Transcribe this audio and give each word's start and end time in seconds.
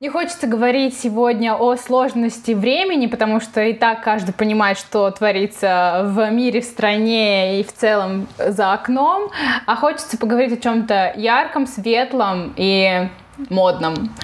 Не 0.00 0.10
хочется 0.10 0.46
говорить 0.46 0.96
сегодня 0.96 1.56
о 1.56 1.74
сложности 1.74 2.52
времени, 2.52 3.08
потому 3.08 3.40
что 3.40 3.60
и 3.60 3.72
так 3.72 4.00
каждый 4.04 4.32
понимает, 4.32 4.78
что 4.78 5.10
творится 5.10 6.02
в 6.04 6.30
мире, 6.30 6.60
в 6.60 6.64
стране 6.64 7.58
и 7.58 7.64
в 7.64 7.72
целом 7.72 8.28
за 8.38 8.74
окном. 8.74 9.32
А 9.66 9.74
хочется 9.74 10.16
поговорить 10.16 10.52
о 10.52 10.62
чем-то 10.62 11.14
ярком, 11.16 11.66
светлом 11.66 12.54
и 12.54 13.08
модном. 13.50 14.14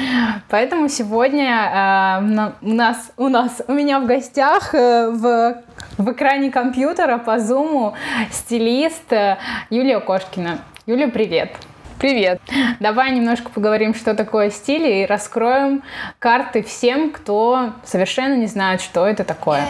Поэтому 0.49 0.89
сегодня 0.89 2.21
э, 2.23 2.53
у 2.63 2.73
нас, 2.73 3.11
у 3.17 3.27
нас, 3.27 3.61
у 3.67 3.73
меня 3.73 3.99
в 3.99 4.07
гостях 4.07 4.77
э, 4.77 5.11
в, 5.11 5.61
в 5.99 6.13
экране 6.13 6.53
компьютера 6.53 7.19
по 7.19 7.41
зуму 7.41 7.97
стилист 8.31 9.13
э, 9.13 9.39
Юлия 9.71 9.99
Кошкина. 9.99 10.61
Юлия, 10.87 11.09
привет! 11.09 11.51
Привет! 11.99 12.41
Давай 12.81 13.13
немножко 13.13 13.51
поговорим, 13.51 13.95
что 13.95 14.15
такое 14.15 14.51
стиль, 14.51 14.87
и 14.87 15.07
раскроем 15.07 15.83
карты 16.19 16.63
всем, 16.63 17.11
кто 17.11 17.73
совершенно 17.85 18.35
не 18.35 18.47
знает, 18.47 18.81
что 18.81 19.07
это 19.07 19.25
такое. 19.25 19.67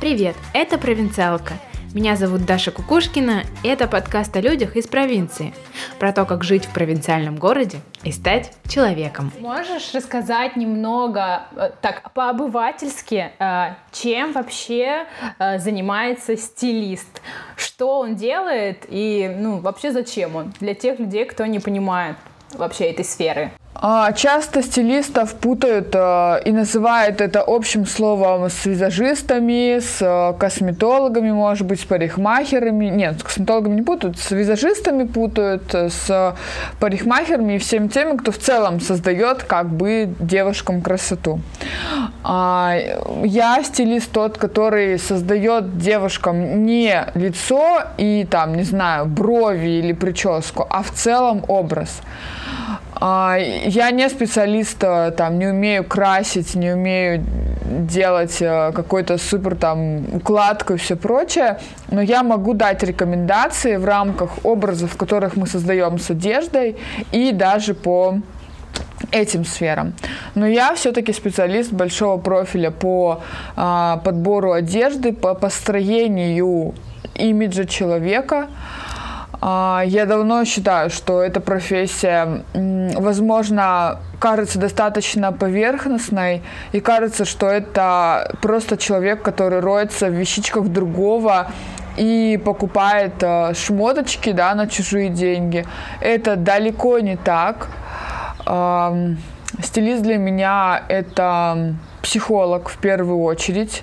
Привет, 0.00 0.36
это 0.52 0.78
«Провинциалка» 0.78 1.54
Меня 1.94 2.16
зовут 2.16 2.46
Даша 2.46 2.70
Кукушкина, 2.70 3.42
и 3.62 3.68
это 3.68 3.86
подкаст 3.86 4.34
о 4.34 4.40
людях 4.40 4.76
из 4.76 4.86
провинции. 4.86 5.52
Про 5.98 6.14
то, 6.14 6.24
как 6.24 6.42
жить 6.42 6.64
в 6.64 6.72
провинциальном 6.72 7.36
городе 7.36 7.80
и 8.02 8.12
стать 8.12 8.54
человеком. 8.66 9.30
Можешь 9.38 9.92
рассказать 9.92 10.56
немного, 10.56 11.42
э, 11.54 11.70
так, 11.82 12.10
по-обывательски, 12.14 13.32
э, 13.38 13.74
чем 13.92 14.32
вообще 14.32 15.04
э, 15.38 15.58
занимается 15.58 16.34
стилист? 16.38 17.20
Что 17.56 17.98
он 17.98 18.16
делает 18.16 18.86
и, 18.88 19.30
ну, 19.38 19.58
вообще 19.58 19.92
зачем 19.92 20.34
он? 20.34 20.54
Для 20.60 20.74
тех 20.74 20.98
людей, 20.98 21.26
кто 21.26 21.44
не 21.44 21.58
понимает 21.58 22.16
вообще 22.54 22.84
этой 22.90 23.04
сферы. 23.04 23.52
А, 23.74 24.12
часто 24.12 24.62
стилистов 24.62 25.34
путают 25.34 25.94
э, 25.94 26.42
и 26.44 26.52
называют 26.52 27.20
это 27.20 27.42
общим 27.46 27.86
словом 27.86 28.50
с 28.50 28.66
визажистами, 28.66 29.78
с 29.80 30.02
э, 30.02 30.38
косметологами, 30.38 31.32
может 31.32 31.66
быть, 31.66 31.80
с 31.80 31.84
парикмахерами. 31.84 32.86
Нет, 32.86 33.20
с 33.20 33.22
косметологами 33.22 33.76
не 33.76 33.82
путают, 33.82 34.18
с 34.18 34.30
визажистами 34.30 35.04
путают, 35.04 35.74
с 35.74 36.36
парикмахерами 36.80 37.54
и 37.54 37.58
всеми 37.58 37.88
теми, 37.88 38.16
кто 38.18 38.30
в 38.30 38.38
целом 38.38 38.80
создает 38.80 39.42
как 39.44 39.68
бы 39.70 40.14
девушкам 40.20 40.82
красоту. 40.82 41.40
А, 42.24 42.76
я 43.24 43.62
стилист 43.64 44.12
тот, 44.12 44.36
который 44.36 44.98
создает 44.98 45.78
девушкам 45.78 46.66
не 46.66 47.06
лицо 47.14 47.84
и 47.96 48.26
там, 48.30 48.54
не 48.54 48.64
знаю, 48.64 49.06
брови 49.06 49.70
или 49.80 49.92
прическу, 49.92 50.66
а 50.68 50.82
в 50.82 50.90
целом 50.90 51.42
образ. 51.48 52.02
А, 53.04 53.36
я 53.36 53.90
не 53.90 54.08
специалист, 54.08 54.76
э, 54.84 55.10
там, 55.16 55.36
не 55.36 55.48
умею 55.48 55.82
красить, 55.82 56.54
не 56.54 56.70
умею 56.70 57.24
делать 57.64 58.40
э, 58.40 58.70
какой-то 58.72 59.18
супер 59.18 59.56
там 59.56 60.04
укладку 60.14 60.74
и 60.74 60.76
все 60.76 60.94
прочее, 60.94 61.58
но 61.90 62.00
я 62.00 62.22
могу 62.22 62.54
дать 62.54 62.84
рекомендации 62.84 63.74
в 63.74 63.84
рамках 63.84 64.44
образов, 64.44 64.96
которых 64.96 65.34
мы 65.34 65.48
создаем 65.48 65.98
с 65.98 66.10
одеждой 66.10 66.76
и 67.10 67.32
даже 67.32 67.74
по 67.74 68.18
этим 69.10 69.44
сферам. 69.44 69.94
Но 70.36 70.46
я 70.46 70.72
все-таки 70.76 71.12
специалист 71.12 71.72
большого 71.72 72.20
профиля 72.20 72.70
по 72.70 73.20
а, 73.56 73.96
подбору 74.04 74.52
одежды, 74.52 75.12
по 75.12 75.34
построению 75.34 76.72
имиджа 77.16 77.64
человека, 77.64 78.46
я 79.44 80.06
давно 80.06 80.44
считаю, 80.44 80.88
что 80.88 81.20
эта 81.20 81.40
профессия, 81.40 82.44
возможно, 82.54 83.98
кажется 84.20 84.60
достаточно 84.60 85.32
поверхностной, 85.32 86.42
и 86.70 86.80
кажется, 86.80 87.24
что 87.24 87.48
это 87.48 88.36
просто 88.40 88.76
человек, 88.76 89.22
который 89.22 89.58
роется 89.58 90.06
в 90.06 90.12
вещичках 90.12 90.68
другого 90.68 91.50
и 91.96 92.40
покупает 92.42 93.14
э, 93.20 93.52
шмоточки 93.54 94.32
да, 94.32 94.54
на 94.54 94.66
чужие 94.66 95.08
деньги. 95.08 95.66
Это 96.00 96.36
далеко 96.36 97.00
не 97.00 97.16
так. 97.16 97.68
Стилист 99.62 100.02
для 100.02 100.16
меня 100.16 100.82
это 100.88 101.74
психолог 102.02 102.68
в 102.68 102.78
первую 102.78 103.20
очередь. 103.22 103.82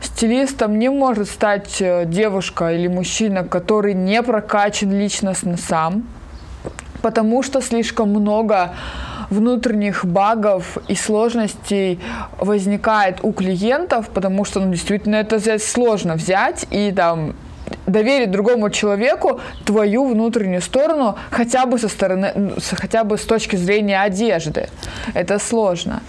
Стилистом 0.00 0.78
не 0.78 0.88
может 0.88 1.28
стать 1.28 1.80
э, 1.80 2.04
девушка 2.06 2.72
или 2.72 2.88
мужчина, 2.88 3.44
который 3.44 3.94
не 3.94 4.22
прокачан 4.22 4.92
личностно 4.92 5.56
сам, 5.56 6.06
потому 7.02 7.42
что 7.42 7.60
слишком 7.60 8.10
много 8.10 8.74
внутренних 9.30 10.04
багов 10.04 10.78
и 10.88 10.94
сложностей 10.94 12.00
возникает 12.38 13.20
у 13.22 13.32
клиентов, 13.32 14.08
потому 14.08 14.44
что 14.44 14.60
ну, 14.60 14.72
действительно 14.72 15.16
это 15.16 15.36
взять 15.36 15.62
сложно 15.62 16.14
взять 16.14 16.66
и 16.70 16.92
там 16.92 17.34
доверить 17.86 18.30
другому 18.30 18.70
человеку 18.70 19.40
твою 19.64 20.06
внутреннюю 20.06 20.62
сторону 20.62 21.16
хотя 21.30 21.66
бы 21.66 21.78
со 21.78 21.88
стороны, 21.88 22.54
хотя 22.72 23.04
бы 23.04 23.18
с 23.18 23.22
точки 23.22 23.56
зрения 23.56 24.00
одежды. 24.00 24.68
Это 25.14 25.38
сложно. 25.38 26.02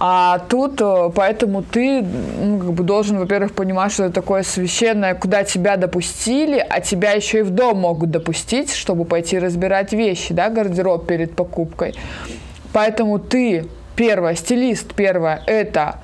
А 0.00 0.38
тут 0.48 0.80
э, 0.80 1.10
поэтому 1.14 1.62
ты 1.62 2.02
ну, 2.02 2.58
как 2.58 2.72
бы 2.72 2.84
должен, 2.84 3.18
во-первых, 3.18 3.52
понимать, 3.52 3.92
что 3.92 4.04
это 4.04 4.14
такое 4.14 4.42
священное, 4.42 5.14
куда 5.14 5.44
тебя 5.44 5.76
допустили, 5.76 6.64
а 6.68 6.80
тебя 6.80 7.12
еще 7.12 7.40
и 7.40 7.42
в 7.42 7.50
дом 7.50 7.78
могут 7.78 8.10
допустить, 8.10 8.72
чтобы 8.72 9.04
пойти 9.04 9.38
разбирать 9.38 9.92
вещи, 9.92 10.34
да, 10.34 10.50
гардероб 10.50 11.06
перед 11.06 11.34
покупкой. 11.34 11.94
Поэтому 12.72 13.18
ты, 13.18 13.66
первое, 13.96 14.34
стилист, 14.34 14.94
первое, 14.94 15.42
это 15.46 15.96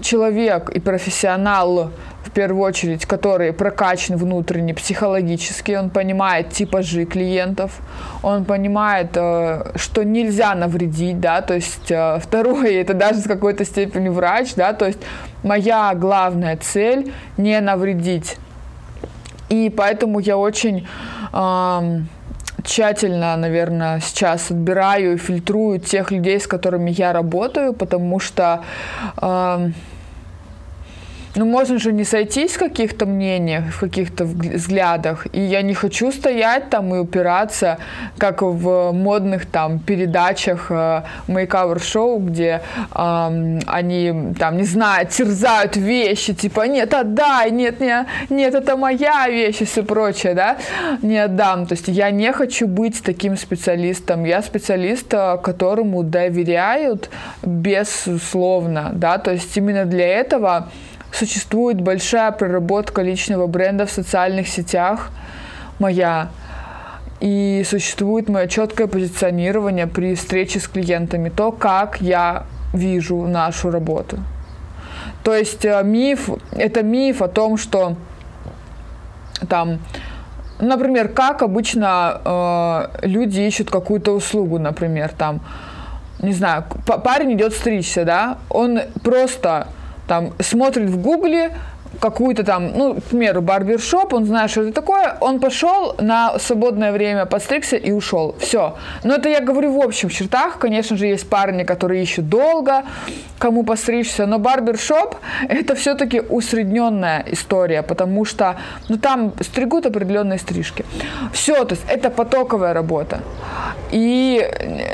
человек 0.00 0.70
и 0.70 0.80
профессионал 0.80 1.90
в 2.26 2.30
первую 2.30 2.62
очередь, 2.62 3.06
который 3.06 3.52
прокачан 3.52 4.16
внутренне, 4.16 4.74
психологически, 4.74 5.72
он 5.72 5.90
понимает 5.90 6.50
типажи 6.50 7.04
клиентов, 7.04 7.80
он 8.22 8.44
понимает, 8.44 9.10
э, 9.14 9.72
что 9.76 10.04
нельзя 10.04 10.54
навредить, 10.54 11.20
да, 11.20 11.40
то 11.40 11.54
есть 11.54 11.90
э, 11.90 12.18
второе, 12.22 12.80
это 12.80 12.94
даже 12.94 13.20
с 13.20 13.24
какой-то 13.24 13.64
степени 13.64 14.08
врач, 14.08 14.54
да, 14.54 14.72
то 14.72 14.86
есть 14.86 14.98
моя 15.42 15.92
главная 15.94 16.56
цель 16.56 17.12
не 17.36 17.60
навредить. 17.60 18.36
И 19.48 19.70
поэтому 19.70 20.18
я 20.18 20.36
очень 20.36 20.88
тщательно, 22.64 23.36
наверное, 23.36 24.00
сейчас 24.00 24.50
отбираю 24.50 25.14
и 25.14 25.16
фильтрую 25.16 25.78
тех 25.78 26.10
людей, 26.10 26.40
с 26.40 26.46
которыми 26.46 26.90
я 26.90 27.12
работаю, 27.12 27.72
потому 27.72 28.18
что 28.18 28.64
э, 29.20 29.70
ну, 31.36 31.44
можно 31.44 31.78
же 31.78 31.92
не 31.92 32.04
сойтись 32.04 32.52
в 32.52 32.58
каких-то 32.58 33.06
мнениях, 33.06 33.64
в 33.66 33.80
каких-то 33.80 34.24
взглядах. 34.24 35.26
И 35.32 35.40
я 35.40 35.62
не 35.62 35.74
хочу 35.74 36.10
стоять 36.10 36.70
там 36.70 36.94
и 36.94 36.98
упираться, 36.98 37.78
как 38.18 38.42
в 38.42 38.92
модных 38.92 39.46
там 39.46 39.78
передачах 39.78 40.70
э, 40.70 41.02
мейкавер-шоу, 41.28 42.20
где 42.20 42.62
э, 42.94 43.60
они 43.66 44.34
там, 44.38 44.56
не 44.56 44.64
знаю, 44.64 45.06
терзают 45.06 45.76
вещи, 45.76 46.32
типа, 46.32 46.66
нет, 46.66 46.94
отдай, 46.94 47.50
нет, 47.50 47.80
нет, 47.80 48.06
нет, 48.30 48.54
это 48.54 48.76
моя 48.76 49.28
вещь 49.28 49.60
и 49.60 49.64
все 49.64 49.82
прочее, 49.82 50.34
да, 50.34 50.56
не 51.02 51.18
отдам. 51.18 51.66
То 51.66 51.74
есть 51.74 51.88
я 51.88 52.10
не 52.10 52.32
хочу 52.32 52.66
быть 52.66 53.02
таким 53.02 53.36
специалистом. 53.36 54.24
Я 54.24 54.42
специалист, 54.42 55.12
э, 55.12 55.36
которому 55.42 56.02
доверяют 56.02 57.10
безусловно, 57.42 58.90
да, 58.94 59.18
то 59.18 59.32
есть 59.32 59.54
именно 59.56 59.84
для 59.84 60.06
этого 60.06 60.68
существует 61.16 61.80
большая 61.80 62.30
проработка 62.32 63.02
личного 63.02 63.46
бренда 63.46 63.86
в 63.86 63.90
социальных 63.90 64.48
сетях, 64.48 65.10
моя, 65.78 66.28
и 67.20 67.64
существует 67.66 68.28
мое 68.28 68.46
четкое 68.46 68.86
позиционирование 68.86 69.86
при 69.86 70.14
встрече 70.14 70.60
с 70.60 70.68
клиентами, 70.68 71.30
то, 71.30 71.52
как 71.52 72.00
я 72.00 72.44
вижу 72.74 73.26
нашу 73.26 73.70
работу. 73.70 74.18
То 75.22 75.34
есть 75.34 75.64
э, 75.64 75.82
миф, 75.82 76.28
это 76.52 76.82
миф 76.82 77.22
о 77.22 77.28
том, 77.28 77.56
что 77.56 77.96
там, 79.48 79.80
например, 80.60 81.08
как 81.08 81.42
обычно 81.42 82.20
э, 83.02 83.06
люди 83.06 83.40
ищут 83.40 83.70
какую-то 83.70 84.12
услугу, 84.12 84.58
например, 84.58 85.10
там, 85.16 85.40
не 86.20 86.32
знаю, 86.32 86.64
парень 86.84 87.32
идет 87.32 87.54
стричься, 87.54 88.04
да, 88.04 88.38
он 88.50 88.80
просто 89.02 89.68
там 90.06 90.32
смотрит 90.40 90.88
в 90.90 91.00
гугле 91.00 91.52
какую-то 92.00 92.44
там, 92.44 92.72
ну, 92.76 92.94
к 92.94 93.04
примеру, 93.04 93.40
барбершоп, 93.42 94.12
он 94.12 94.26
знает, 94.26 94.50
что 94.50 94.62
это 94.62 94.72
такое, 94.72 95.16
он 95.20 95.40
пошел 95.40 95.94
на 95.98 96.38
свободное 96.38 96.92
время, 96.92 97.26
подстригся 97.26 97.76
и 97.76 97.92
ушел. 97.92 98.34
Все. 98.38 98.76
Но 99.04 99.14
это 99.14 99.28
я 99.28 99.40
говорю 99.40 99.72
в 99.72 99.78
общих 99.78 100.12
чертах. 100.12 100.58
Конечно 100.58 100.96
же, 100.96 101.06
есть 101.06 101.28
парни, 101.28 101.64
которые 101.64 102.02
ищут 102.02 102.28
долго, 102.28 102.84
кому 103.38 103.64
постричься, 103.64 104.26
но 104.26 104.38
барбершоп 104.38 105.16
это 105.48 105.74
все-таки 105.74 106.20
усредненная 106.20 107.24
история, 107.30 107.82
потому 107.82 108.24
что, 108.24 108.56
ну, 108.88 108.98
там 108.98 109.32
стригут 109.40 109.86
определенные 109.86 110.38
стрижки. 110.38 110.84
Все, 111.32 111.64
то 111.64 111.74
есть 111.74 111.84
это 111.88 112.10
потоковая 112.10 112.74
работа. 112.74 113.20
И 113.90 114.42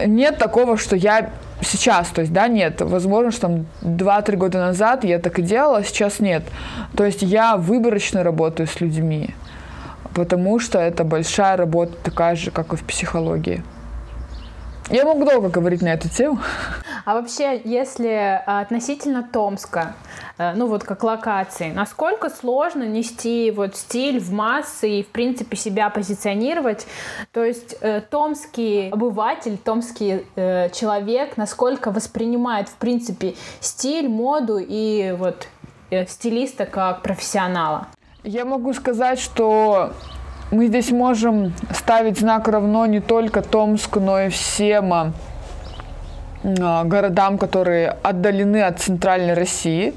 нет 0.06 0.38
такого, 0.38 0.76
что 0.76 0.96
я 0.96 1.30
сейчас, 1.62 2.08
то 2.08 2.20
есть, 2.20 2.32
да, 2.32 2.48
нет. 2.48 2.80
Возможно, 2.80 3.30
что 3.30 3.40
там 3.42 3.66
2-3 3.82 4.36
года 4.36 4.58
назад 4.58 5.04
я 5.04 5.18
так 5.18 5.38
и 5.38 5.42
делала, 5.42 5.78
а 5.78 5.84
сейчас 5.84 6.20
нет. 6.20 6.42
То 6.96 7.04
есть 7.04 7.22
я 7.22 7.56
выборочно 7.56 8.22
работаю 8.22 8.66
с 8.66 8.80
людьми, 8.80 9.34
потому 10.14 10.58
что 10.58 10.78
это 10.78 11.04
большая 11.04 11.56
работа, 11.56 11.96
такая 12.02 12.36
же, 12.36 12.50
как 12.50 12.72
и 12.72 12.76
в 12.76 12.84
психологии. 12.84 13.62
Я 14.90 15.04
могу 15.04 15.24
долго 15.24 15.48
говорить 15.48 15.82
на 15.82 15.88
эту 15.88 16.08
тему. 16.08 16.38
А 17.04 17.14
вообще, 17.14 17.60
если 17.64 18.42
относительно 18.46 19.28
Томска, 19.30 19.94
э, 20.38 20.52
ну 20.54 20.66
вот 20.66 20.84
как 20.84 21.02
локации, 21.02 21.72
насколько 21.72 22.30
сложно 22.30 22.84
нести 22.84 23.50
вот 23.50 23.76
стиль 23.76 24.20
в 24.20 24.32
массы 24.32 25.00
и, 25.00 25.02
в 25.02 25.08
принципе, 25.08 25.56
себя 25.56 25.90
позиционировать? 25.90 26.86
То 27.32 27.44
есть 27.44 27.76
э, 27.80 28.00
томский 28.00 28.90
обыватель, 28.90 29.58
томский 29.58 30.24
э, 30.36 30.70
человек, 30.70 31.36
насколько 31.36 31.90
воспринимает, 31.90 32.68
в 32.68 32.74
принципе, 32.74 33.34
стиль, 33.60 34.08
моду 34.08 34.58
и 34.58 35.14
вот 35.18 35.48
стилиста 36.08 36.66
как 36.66 37.02
профессионала? 37.02 37.88
Я 38.24 38.44
могу 38.44 38.72
сказать, 38.72 39.18
что 39.18 39.92
мы 40.52 40.66
здесь 40.66 40.90
можем 40.90 41.52
ставить 41.74 42.20
знак 42.20 42.46
равно 42.46 42.86
не 42.86 43.00
только 43.00 43.42
Томску, 43.42 44.00
но 44.00 44.20
и 44.20 44.28
всем 44.28 44.92
а, 44.92 45.00
а, 45.00 45.12
городам, 46.44 47.38
которые 47.38 47.96
отдалены 48.02 48.62
от 48.62 48.80
центральной 48.80 49.34
России. 49.34 49.94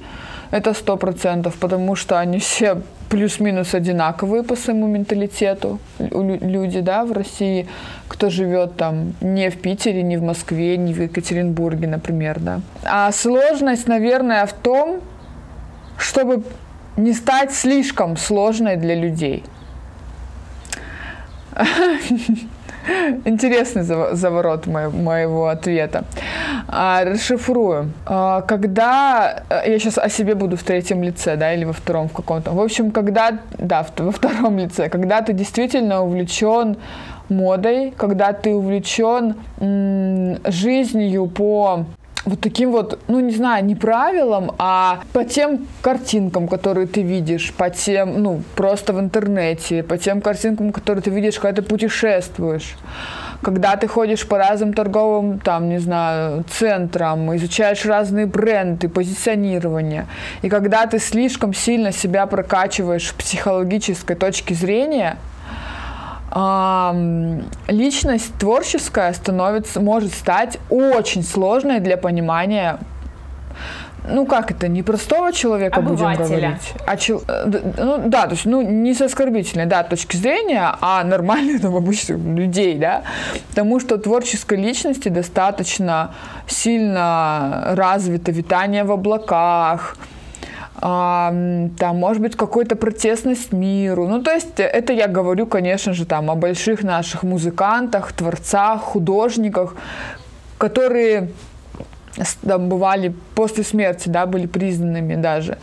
Это 0.52 0.74
сто 0.74 0.98
процентов, 0.98 1.56
потому 1.56 1.96
что 1.96 2.20
они 2.20 2.40
все 2.40 2.82
плюс-минус 3.10 3.74
одинаковые 3.74 4.44
по 4.44 4.56
своему 4.56 4.88
менталитету 4.88 5.80
люди, 6.00 6.82
да, 6.82 7.06
в 7.06 7.12
России, 7.12 7.68
кто 8.08 8.30
живет 8.30 8.76
там 8.78 9.14
не 9.22 9.50
в 9.50 9.62
Питере, 9.62 10.04
не 10.04 10.18
в 10.18 10.24
Москве, 10.24 10.78
не 10.78 10.94
в 10.94 11.02
Екатеринбурге, 11.02 11.88
например, 11.88 12.40
да. 12.40 12.62
А 12.84 13.12
сложность, 13.12 13.88
наверное, 13.88 14.46
в 14.46 14.54
том, 14.54 15.02
чтобы 15.98 16.44
не 16.98 17.14
стать 17.14 17.54
слишком 17.54 18.18
сложной 18.18 18.78
для 18.78 18.96
людей– 18.96 19.44
Интересный 23.26 23.84
заворот 23.84 24.68
моего 24.68 25.48
ответа. 25.48 26.04
А, 26.68 27.04
расшифрую. 27.04 27.92
А, 28.06 28.42
когда 28.42 29.44
э, 29.50 29.72
я 29.72 29.80
сейчас 29.80 29.98
о 29.98 30.10
себе 30.10 30.36
буду 30.36 30.56
в 30.56 30.64
третьем 30.64 31.04
лице, 31.04 31.36
да, 31.36 31.54
или 31.54 31.66
во 31.66 31.74
втором 31.74 32.08
в 32.08 32.14
каком-то. 32.14 32.52
В 32.52 32.60
общем, 32.60 32.92
когда, 32.92 33.40
да, 33.58 33.86
во 33.98 34.12
втором 34.12 34.58
лице, 34.58 34.90
когда 34.90 35.22
ты 35.22 35.34
действительно 35.34 36.04
увлечен 36.04 36.78
модой, 37.30 37.92
когда 37.98 38.34
ты 38.34 38.54
увлечен 38.54 39.36
жизнью 40.46 41.28
по 41.28 41.86
вот 42.26 42.42
таким 42.42 42.72
вот, 42.72 43.00
ну 43.08 43.20
не 43.20 43.34
знаю, 43.34 43.64
не 43.66 43.76
правилам, 43.76 44.52
а 44.58 45.02
по 45.14 45.24
тем 45.24 45.68
картинкам, 45.82 46.48
которые 46.48 46.88
ты 46.88 47.02
видишь, 47.02 47.54
по 47.54 47.70
тем, 47.70 48.22
ну 48.22 48.42
просто 48.56 48.94
в 48.94 49.00
интернете, 49.00 49.84
по 49.84 49.98
тем 49.98 50.22
картинкам, 50.22 50.72
которые 50.72 51.04
ты 51.04 51.12
видишь, 51.12 51.40
когда 51.40 51.62
ты 51.62 51.68
путешествуешь. 51.68 52.76
Когда 53.42 53.76
ты 53.76 53.88
ходишь 53.88 54.28
по 54.28 54.38
разным 54.40 54.74
торговым, 54.74 55.40
там, 55.40 55.70
не 55.70 55.78
знаю, 55.78 56.46
центрам, 56.50 57.36
изучаешь 57.36 57.86
разные 57.86 58.26
бренды, 58.26 58.90
позиционирование, 58.90 60.08
и 60.42 60.50
когда 60.50 60.88
ты 60.88 60.98
слишком 60.98 61.54
сильно 61.54 61.92
себя 61.92 62.26
прокачиваешь 62.26 63.10
с 63.10 63.14
психологической 63.14 64.16
точки 64.16 64.54
зрения, 64.54 65.18
личность 67.70 68.34
творческая 68.38 69.14
становится, 69.14 69.80
может 69.80 70.14
стать 70.14 70.58
очень 70.70 71.24
сложной 71.24 71.80
для 71.80 71.96
понимания 71.96 72.80
ну 74.08 74.26
как 74.26 74.52
это, 74.52 74.68
не 74.68 74.84
простого 74.84 75.32
человека 75.34 75.80
Обывателя. 75.80 76.26
будем 76.26 76.40
говорить, 76.40 76.74
а 76.86 76.98
чел, 76.98 77.24
э, 77.28 77.74
ну 77.78 78.04
да, 78.08 78.26
то 78.26 78.34
есть 78.34 78.46
ну 78.46 78.62
не 78.62 78.94
с 78.94 79.02
оскорбительной 79.02 79.66
да, 79.66 79.84
точки 79.84 80.16
зрения, 80.16 80.76
а 80.82 81.04
нормальных 81.04 81.62
там 81.64 81.76
обычных 81.76 82.18
людей, 82.18 82.78
да, 82.78 83.04
потому 83.50 83.80
что 83.80 83.98
творческой 83.98 84.58
личности 84.58 85.10
достаточно 85.10 86.14
сильно 86.48 87.74
развито 87.76 88.32
витание 88.32 88.84
в 88.84 88.92
облаках, 88.92 89.98
там, 90.80 91.98
может 91.98 92.22
быть, 92.22 92.36
какой-то 92.36 92.76
протестность 92.76 93.54
миру. 93.54 94.08
Ну, 94.08 94.22
то 94.22 94.32
есть 94.32 94.60
это 94.60 94.94
я 94.94 95.08
говорю, 95.08 95.48
конечно 95.48 95.94
же, 95.94 96.06
там 96.06 96.30
о 96.30 96.36
больших 96.36 96.84
наших 96.84 97.24
музыкантах, 97.24 98.12
творцах, 98.12 98.82
художниках, 98.82 99.76
которые 100.58 101.30
там 102.48 102.70
бывали 102.70 103.14
после 103.36 103.64
смерти, 103.64 104.10
да, 104.10 104.26
были 104.26 104.48
признанными 104.48 105.16
даже. 105.16 105.58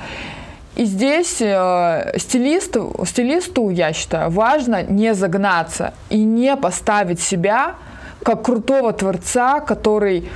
И 0.74 0.86
здесь 0.86 1.36
э, 1.40 2.14
стилисту, 2.16 3.04
стилисту, 3.06 3.68
я 3.68 3.92
считаю, 3.92 4.30
важно 4.30 4.82
не 4.82 5.14
загнаться 5.14 5.92
и 6.08 6.24
не 6.24 6.56
поставить 6.56 7.20
себя 7.20 7.74
как 8.22 8.42
крутого 8.42 8.92
творца, 8.94 9.60
который 9.60 10.30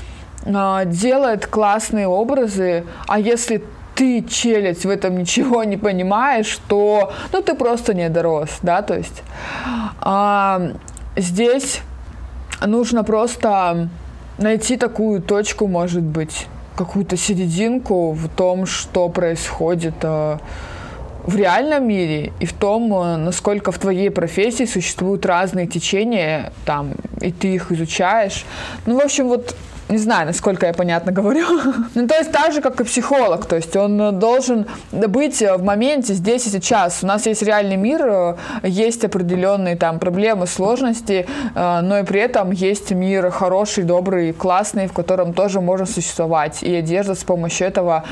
э, 0.45 0.83
делает 0.87 1.47
классные 1.47 2.07
образы, 2.07 2.85
а 3.07 3.19
если 3.19 3.65
ты, 3.97 4.23
челядь, 4.23 4.85
в 4.85 4.91
этом 4.91 5.19
ничего 5.19 5.65
не 5.65 5.79
понимаешь, 5.79 6.61
то 6.69 7.13
ну, 7.33 7.43
ты 7.43 7.55
просто 7.55 7.95
не 7.95 8.09
дорос, 8.09 8.59
да, 8.63 8.83
то 8.83 8.95
есть 8.95 9.23
а, 10.01 10.73
здесь 11.17 11.81
нужно 12.65 13.05
просто 13.05 13.89
найти 14.39 14.77
такую 14.77 15.23
точку, 15.23 15.67
может 15.67 16.03
быть, 16.03 16.47
какую-то 16.77 17.17
серединку 17.17 18.13
в 18.13 18.29
том, 18.29 18.67
что 18.67 19.09
происходит 19.09 19.95
а, 20.03 20.41
в 21.25 21.35
реальном 21.35 21.89
мире 21.89 22.33
и 22.39 22.45
в 22.45 22.53
том, 22.53 22.93
а, 22.95 23.17
насколько 23.17 23.73
в 23.73 23.79
твоей 23.79 24.11
профессии 24.11 24.67
существуют 24.67 25.25
разные 25.25 25.67
течения, 25.67 26.53
там, 26.67 26.93
и 27.23 27.33
ты 27.33 27.55
их 27.55 27.73
изучаешь. 27.73 28.45
Ну, 28.85 29.01
в 29.01 29.03
общем, 29.03 29.29
вот 29.29 29.57
не 29.89 29.99
знаю, 29.99 30.27
насколько 30.27 30.67
я 30.67 30.73
понятно 30.73 31.13
говорю. 31.13 31.47
ну, 31.95 32.09
то 32.09 32.15
есть 32.17 32.33
так 32.33 32.53
же, 32.53 32.61
как 32.61 32.81
и 32.81 32.85
психолог. 32.85 33.47
То 33.47 33.57
есть 33.57 33.77
он 33.77 34.19
должен 34.19 34.67
быть 34.93 35.41
в 35.41 35.63
моменте 35.63 36.15
здесь 36.15 36.47
и 36.47 36.51
сейчас. 36.51 37.01
У 37.03 37.07
нас 37.07 37.27
есть 37.27 37.43
реальный 37.43 37.77
мир, 37.77 38.37
есть 38.63 39.05
определенные 39.05 39.77
там 39.77 39.99
проблемы, 39.99 40.47
сложности, 40.47 41.27
э, 41.55 41.81
но 41.83 41.99
и 41.99 42.05
при 42.05 42.21
этом 42.21 42.51
есть 42.51 42.91
мир 42.91 43.31
хороший, 43.31 43.85
добрый, 43.85 44.33
классный, 44.33 44.89
в 44.89 44.93
котором 44.93 45.33
тоже 45.33 45.61
можно 45.61 45.87
существовать. 45.87 46.63
И 46.63 46.75
одежда 46.75 47.15
с 47.15 47.25
помощью 47.25 47.67
этого 47.67 48.05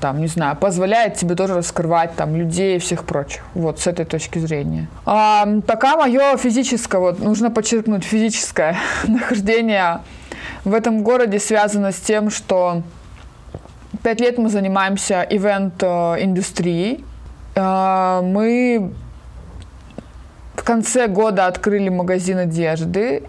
там, 0.00 0.20
не 0.20 0.26
знаю, 0.26 0.56
позволяет 0.56 1.16
тебе 1.16 1.34
тоже 1.34 1.54
раскрывать 1.54 2.14
там 2.16 2.34
людей 2.34 2.76
и 2.76 2.78
всех 2.78 3.04
прочих. 3.04 3.42
Вот 3.54 3.78
с 3.78 3.86
этой 3.86 4.06
точки 4.06 4.38
зрения. 4.38 4.88
А, 5.04 5.46
пока 5.66 5.96
мое 5.96 6.36
физическое, 6.38 6.98
вот 6.98 7.18
нужно 7.18 7.50
подчеркнуть 7.50 8.04
физическое 8.04 8.76
нахождение 9.06 10.00
в 10.64 10.74
этом 10.74 11.02
городе 11.02 11.38
связано 11.38 11.92
с 11.92 12.00
тем, 12.00 12.30
что 12.30 12.82
пять 14.02 14.20
лет 14.20 14.38
мы 14.38 14.48
занимаемся 14.48 15.26
ивент-индустрией. 15.28 17.04
Э, 17.54 18.20
мы 18.22 18.92
в 20.54 20.62
конце 20.62 21.08
года 21.08 21.46
открыли 21.46 21.88
магазин 21.88 22.38
одежды 22.38 23.22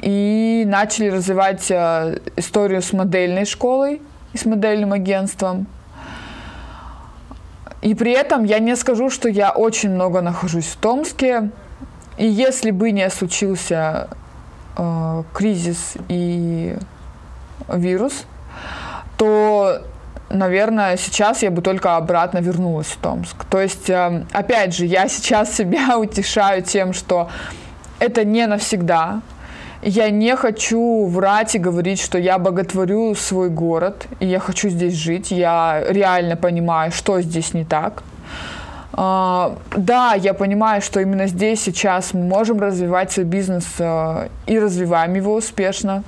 и 0.00 0.64
начали 0.66 1.08
развивать 1.08 1.70
э, 1.70 2.20
историю 2.36 2.82
с 2.82 2.92
модельной 2.92 3.44
школой 3.44 4.02
и 4.32 4.38
с 4.38 4.44
модельным 4.44 4.92
агентством. 4.92 5.66
И 7.80 7.94
при 7.94 8.12
этом 8.12 8.44
я 8.44 8.58
не 8.58 8.76
скажу, 8.76 9.08
что 9.08 9.28
я 9.28 9.50
очень 9.50 9.90
много 9.90 10.20
нахожусь 10.20 10.66
в 10.66 10.76
Томске. 10.76 11.50
И 12.16 12.26
если 12.26 12.72
бы 12.72 12.90
не 12.90 13.08
случился 13.10 14.08
э, 14.78 15.22
кризис 15.34 15.94
и 16.08 16.76
вирус, 17.68 18.24
то, 19.16 19.82
наверное, 20.30 20.96
сейчас 20.96 21.42
я 21.42 21.50
бы 21.50 21.60
только 21.60 21.96
обратно 21.96 22.38
вернулась 22.38 22.86
в 22.86 22.96
Томск. 22.96 23.44
То 23.50 23.60
есть, 23.60 23.90
э, 23.90 24.24
опять 24.32 24.74
же, 24.74 24.86
я 24.86 25.08
сейчас 25.08 25.54
себя 25.54 25.98
утешаю 25.98 26.62
тем, 26.62 26.92
что 26.92 27.28
это 27.98 28.24
не 28.24 28.46
навсегда. 28.46 29.20
Я 29.82 30.10
не 30.10 30.34
хочу 30.34 31.06
врать 31.06 31.54
и 31.54 31.58
говорить, 31.58 32.00
что 32.00 32.18
я 32.18 32.38
боготворю 32.38 33.14
свой 33.14 33.48
город, 33.48 34.06
и 34.18 34.26
я 34.26 34.40
хочу 34.40 34.70
здесь 34.70 34.94
жить. 34.94 35.30
Я 35.30 35.84
реально 35.88 36.36
понимаю, 36.36 36.90
что 36.90 37.20
здесь 37.20 37.54
не 37.54 37.64
так. 37.64 38.02
А, 39.00 39.56
да, 39.76 40.14
я 40.14 40.34
понимаю, 40.34 40.82
что 40.82 40.98
именно 40.98 41.28
здесь 41.28 41.62
сейчас 41.62 42.14
мы 42.14 42.24
можем 42.24 42.58
развивать 42.60 43.12
свой 43.12 43.26
бизнес 43.26 43.64
а, 43.78 44.28
и 44.46 44.58
развиваем 44.58 45.14
его 45.14 45.34
успешно. 45.34 46.02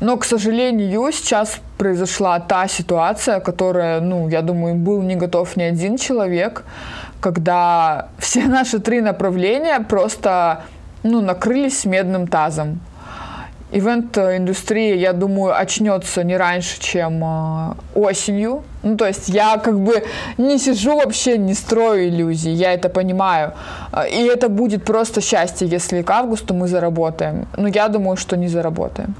Но, 0.00 0.16
к 0.16 0.24
сожалению, 0.24 1.12
сейчас 1.12 1.60
произошла 1.76 2.40
та 2.40 2.66
ситуация, 2.66 3.38
которая, 3.38 4.00
ну, 4.00 4.28
я 4.28 4.42
думаю, 4.42 4.74
был 4.74 5.00
не 5.00 5.14
готов 5.14 5.56
ни 5.56 5.62
один 5.62 5.96
человек, 5.96 6.64
когда 7.20 8.08
все 8.18 8.46
наши 8.46 8.80
три 8.80 9.00
направления 9.00 9.78
просто 9.78 10.62
ну, 11.04 11.20
накрылись 11.20 11.84
медным 11.84 12.26
тазом. 12.26 12.80
Ивент-индустрия, 13.70 14.94
я 14.96 15.12
думаю, 15.12 15.58
очнется 15.60 16.24
не 16.24 16.36
раньше, 16.36 16.80
чем 16.80 17.22
э, 17.22 17.74
осенью. 17.94 18.62
Ну, 18.82 18.96
то 18.96 19.06
есть 19.06 19.28
я 19.28 19.58
как 19.58 19.78
бы 19.78 20.04
не 20.38 20.58
сижу 20.58 20.96
вообще, 20.96 21.36
не 21.36 21.54
строю 21.54 22.08
иллюзий, 22.08 22.52
я 22.52 22.72
это 22.72 22.88
понимаю. 22.88 23.52
И 24.10 24.24
это 24.24 24.48
будет 24.48 24.84
просто 24.84 25.20
счастье, 25.20 25.68
если 25.68 26.02
к 26.02 26.10
августу 26.10 26.54
мы 26.54 26.66
заработаем. 26.66 27.46
Но 27.56 27.68
я 27.68 27.88
думаю, 27.88 28.16
что 28.16 28.36
не 28.36 28.48
заработаем. 28.48 29.14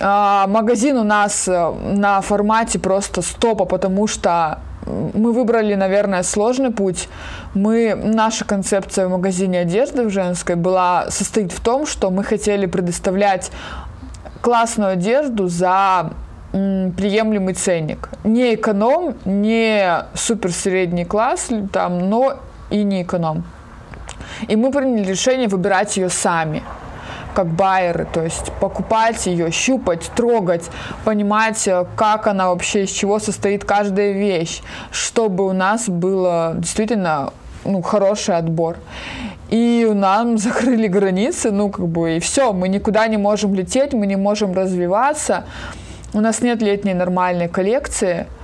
А, 0.00 0.46
магазин 0.46 0.96
у 0.96 1.04
нас 1.04 1.46
э, 1.46 1.72
на 1.94 2.20
формате 2.22 2.78
просто 2.78 3.22
стопа, 3.22 3.66
потому 3.66 4.08
что 4.08 4.58
мы 4.86 5.32
выбрали, 5.32 5.74
наверное, 5.74 6.22
сложный 6.22 6.70
путь. 6.70 7.08
Мы, 7.54 7.94
наша 7.94 8.44
концепция 8.44 9.06
в 9.06 9.10
магазине 9.10 9.60
одежды 9.60 10.04
в 10.04 10.10
женской 10.10 10.56
была, 10.56 11.10
состоит 11.10 11.52
в 11.52 11.60
том, 11.60 11.86
что 11.86 12.10
мы 12.10 12.24
хотели 12.24 12.66
предоставлять 12.66 13.50
классную 14.40 14.92
одежду 14.92 15.48
за 15.48 16.10
приемлемый 16.52 17.54
ценник. 17.54 18.10
Не 18.24 18.54
эконом, 18.54 19.14
не 19.24 20.04
супер 20.14 20.52
средний 20.52 21.04
класс, 21.04 21.48
там, 21.72 22.10
но 22.10 22.38
и 22.70 22.82
не 22.82 23.02
эконом. 23.02 23.44
И 24.48 24.56
мы 24.56 24.70
приняли 24.70 25.08
решение 25.08 25.48
выбирать 25.48 25.96
ее 25.96 26.08
сами 26.08 26.62
как 27.34 27.48
байеры, 27.48 28.06
то 28.12 28.22
есть 28.22 28.52
покупать 28.60 29.26
ее, 29.26 29.50
щупать, 29.50 30.10
трогать, 30.14 30.70
понимать, 31.04 31.66
э, 31.66 31.84
как 31.96 32.26
она 32.26 32.48
вообще, 32.48 32.84
из 32.84 32.90
чего 32.90 33.18
состоит 33.18 33.64
каждая 33.64 34.12
вещь, 34.12 34.62
чтобы 34.90 35.46
у 35.46 35.52
нас 35.52 35.88
было 35.88 36.54
действительно 36.56 37.32
ну, 37.64 37.82
хороший 37.82 38.36
отбор. 38.36 38.76
И 39.50 39.88
нам 39.92 40.38
закрыли 40.38 40.86
границы, 40.86 41.50
ну, 41.50 41.70
как 41.70 41.86
бы, 41.86 42.16
и 42.16 42.20
все, 42.20 42.52
мы 42.52 42.68
никуда 42.68 43.06
не 43.08 43.16
можем 43.16 43.54
лететь, 43.54 43.92
мы 43.92 44.06
не 44.06 44.16
можем 44.16 44.54
развиваться, 44.54 45.44
у 46.14 46.20
нас 46.20 46.40
нет 46.40 46.62
летней 46.62 46.94
нормальной 46.94 47.48
коллекции– 47.48 48.26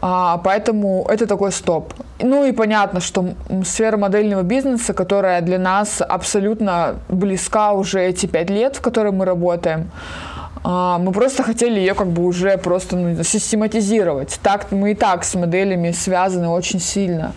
а, 0.00 0.38
поэтому 0.38 1.06
это 1.08 1.26
такой 1.26 1.52
стоп. 1.52 1.94
Ну 2.20 2.44
и 2.44 2.52
понятно, 2.52 3.00
что 3.00 3.34
сфера 3.64 3.96
модельного 3.96 4.42
бизнеса, 4.42 4.94
которая 4.94 5.40
для 5.40 5.58
нас 5.58 6.00
абсолютно 6.00 6.96
близка 7.08 7.72
уже 7.72 8.00
эти 8.00 8.26
пять 8.26 8.50
лет, 8.50 8.76
в 8.76 8.80
которой 8.80 9.12
мы 9.12 9.24
работаем, 9.24 9.90
а, 10.64 10.98
мы 10.98 11.12
просто 11.12 11.42
хотели 11.42 11.80
ее 11.80 11.94
как 11.94 12.08
бы 12.08 12.24
уже 12.24 12.56
просто 12.56 12.96
ну, 12.96 13.22
систематизировать. 13.22 14.38
Так 14.42 14.70
мы 14.70 14.92
и 14.92 14.94
так 14.94 15.24
с 15.24 15.34
моделями 15.34 15.90
связаны 15.90 16.48
очень 16.48 16.80
сильно. 16.80 17.32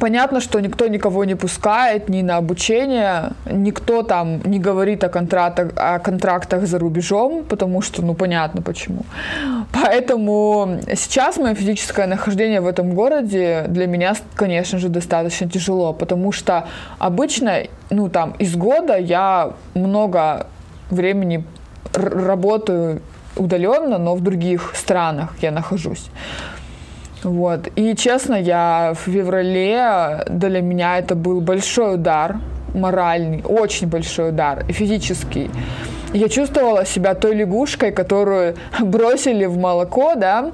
Понятно, 0.00 0.40
что 0.40 0.60
никто 0.60 0.88
никого 0.88 1.24
не 1.24 1.34
пускает 1.34 2.08
ни 2.08 2.22
на 2.22 2.38
обучение, 2.38 3.32
никто 3.44 4.02
там 4.02 4.40
не 4.44 4.58
говорит 4.58 5.04
о 5.04 5.08
контрактах, 5.08 5.72
о 5.76 5.98
контрактах 5.98 6.66
за 6.66 6.78
рубежом, 6.78 7.44
потому 7.44 7.82
что, 7.82 8.02
ну, 8.02 8.14
понятно 8.14 8.62
почему. 8.62 9.04
Поэтому 9.72 10.80
сейчас 10.96 11.36
мое 11.36 11.54
физическое 11.54 12.06
нахождение 12.06 12.62
в 12.62 12.66
этом 12.66 12.94
городе 12.94 13.66
для 13.68 13.86
меня, 13.86 14.14
конечно 14.34 14.78
же, 14.78 14.88
достаточно 14.88 15.50
тяжело, 15.50 15.92
потому 15.92 16.32
что 16.32 16.66
обычно, 16.98 17.64
ну, 17.90 18.08
там, 18.08 18.34
из 18.40 18.56
года 18.56 18.96
я 18.96 19.52
много 19.74 20.46
времени 20.90 21.44
работаю 21.92 23.02
удаленно, 23.36 23.98
но 23.98 24.14
в 24.14 24.22
других 24.22 24.72
странах 24.74 25.28
я 25.42 25.50
нахожусь. 25.50 26.10
Вот. 27.22 27.68
И 27.76 27.94
честно, 27.96 28.34
я 28.34 28.94
в 28.94 29.10
феврале 29.10 30.24
для 30.28 30.60
меня 30.62 30.98
это 30.98 31.14
был 31.14 31.40
большой 31.40 31.94
удар 31.94 32.36
моральный, 32.74 33.42
очень 33.44 33.88
большой 33.88 34.30
удар, 34.30 34.64
физический. 34.68 35.50
Я 36.12 36.28
чувствовала 36.28 36.84
себя 36.84 37.14
той 37.14 37.34
лягушкой, 37.34 37.92
которую 37.92 38.56
бросили 38.80 39.44
в 39.46 39.56
молоко, 39.58 40.14
да, 40.14 40.52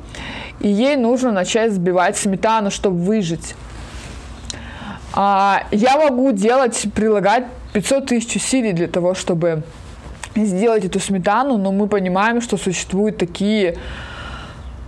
и 0.61 0.69
ей 0.69 0.97
нужно 0.97 1.33
начать 1.33 1.73
сбивать 1.73 2.17
сметану, 2.17 2.71
чтобы 2.71 2.99
выжить. 2.99 3.55
А 5.13 5.63
я 5.71 5.97
могу 5.97 6.33
делать, 6.33 6.87
прилагать 6.95 7.45
500 7.73 8.07
тысяч 8.07 8.37
усилий 8.37 8.73
для 8.73 8.87
того, 8.87 9.15
чтобы 9.15 9.63
сделать 10.35 10.85
эту 10.85 11.01
сметану, 11.01 11.57
но 11.57 11.73
мы 11.73 11.87
понимаем, 11.87 12.43
что 12.43 12.59
существуют 12.59 13.17
такие 13.17 13.77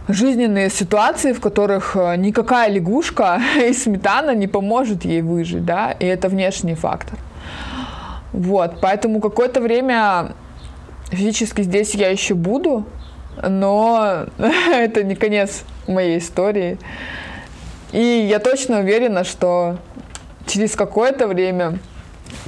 жизненные 0.08 0.70
ситуации, 0.70 1.32
в 1.32 1.40
которых 1.40 1.94
э, 1.96 2.16
никакая 2.16 2.70
лягушка 2.70 3.40
и 3.56 3.72
сметана 3.72 4.34
не 4.34 4.46
поможет 4.46 5.04
ей 5.04 5.22
выжить, 5.22 5.64
да, 5.64 5.92
и 5.92 6.06
это 6.06 6.28
внешний 6.28 6.74
фактор. 6.74 7.18
Вот, 8.32 8.80
поэтому 8.80 9.20
какое-то 9.20 9.60
время 9.60 10.32
физически 11.10 11.62
здесь 11.62 11.94
я 11.94 12.08
еще 12.08 12.34
буду, 12.34 12.86
но 13.42 14.26
это 14.72 15.02
не 15.02 15.14
конец 15.14 15.64
моей 15.86 16.18
истории. 16.18 16.78
И 17.92 18.00
я 18.30 18.38
точно 18.38 18.80
уверена, 18.80 19.24
что 19.24 19.78
через 20.46 20.76
какое-то 20.76 21.26
время 21.26 21.78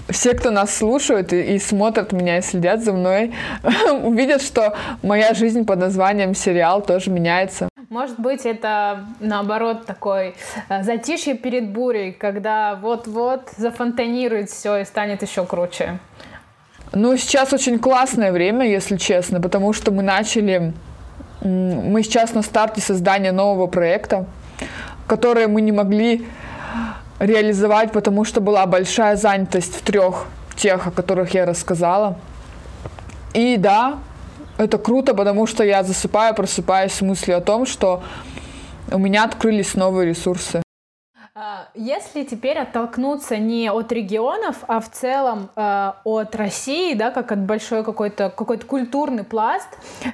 все, 0.08 0.34
кто 0.34 0.50
нас 0.50 0.74
слушают 0.74 1.32
и, 1.32 1.54
и 1.54 1.58
смотрят 1.58 2.12
меня 2.12 2.38
и 2.38 2.42
следят 2.42 2.82
за 2.82 2.92
мной, 2.92 3.34
увидят, 4.02 4.42
что 4.42 4.76
моя 5.02 5.34
жизнь 5.34 5.64
под 5.64 5.78
названием 5.78 6.34
сериал 6.34 6.82
тоже 6.82 7.10
меняется. 7.10 7.68
Может 7.88 8.20
быть, 8.20 8.46
это 8.46 9.06
наоборот 9.18 9.84
такой 9.84 10.34
э, 10.68 10.82
затишье 10.82 11.34
перед 11.34 11.70
бурей, 11.70 12.12
когда 12.12 12.76
вот-вот 12.76 13.50
зафонтанирует 13.56 14.48
все 14.48 14.76
и 14.76 14.84
станет 14.84 15.22
еще 15.22 15.44
круче. 15.44 15.98
Ну, 16.92 17.16
сейчас 17.16 17.52
очень 17.52 17.78
классное 17.78 18.32
время, 18.32 18.68
если 18.68 18.96
честно, 18.96 19.40
потому 19.40 19.72
что 19.72 19.90
мы 19.90 20.02
начали, 20.02 20.72
мы 21.40 22.02
сейчас 22.02 22.34
на 22.34 22.42
старте 22.42 22.80
создания 22.80 23.32
нового 23.32 23.66
проекта, 23.66 24.26
который 25.06 25.46
мы 25.46 25.60
не 25.60 25.72
могли 25.72 26.26
реализовать, 27.20 27.92
потому 27.92 28.24
что 28.24 28.40
была 28.40 28.66
большая 28.66 29.14
занятость 29.16 29.76
в 29.76 29.82
трех 29.82 30.26
тех, 30.56 30.86
о 30.86 30.90
которых 30.90 31.34
я 31.34 31.46
рассказала. 31.46 32.18
И 33.34 33.56
да, 33.56 33.98
это 34.58 34.78
круто, 34.78 35.14
потому 35.14 35.46
что 35.46 35.62
я 35.62 35.84
засыпаю, 35.84 36.34
просыпаюсь 36.34 36.92
с 36.92 37.00
мыслью 37.02 37.36
о 37.36 37.40
том, 37.40 37.66
что 37.66 38.02
у 38.90 38.98
меня 38.98 39.24
открылись 39.24 39.74
новые 39.74 40.08
ресурсы. 40.08 40.62
А, 41.32 41.68
если 41.76 42.24
теперь 42.24 42.58
оттолкнуться 42.58 43.36
не 43.36 43.70
от 43.70 43.92
регионов, 43.92 44.64
а 44.66 44.80
в 44.80 44.90
целом 44.90 45.48
э, 45.54 45.92
от 46.02 46.34
России, 46.34 46.94
да, 46.94 47.12
как 47.12 47.30
от 47.30 47.38
большой 47.38 47.84
какой-то 47.84 48.30
какой 48.30 48.58
культурный 48.58 49.22
пласт, 49.22 49.68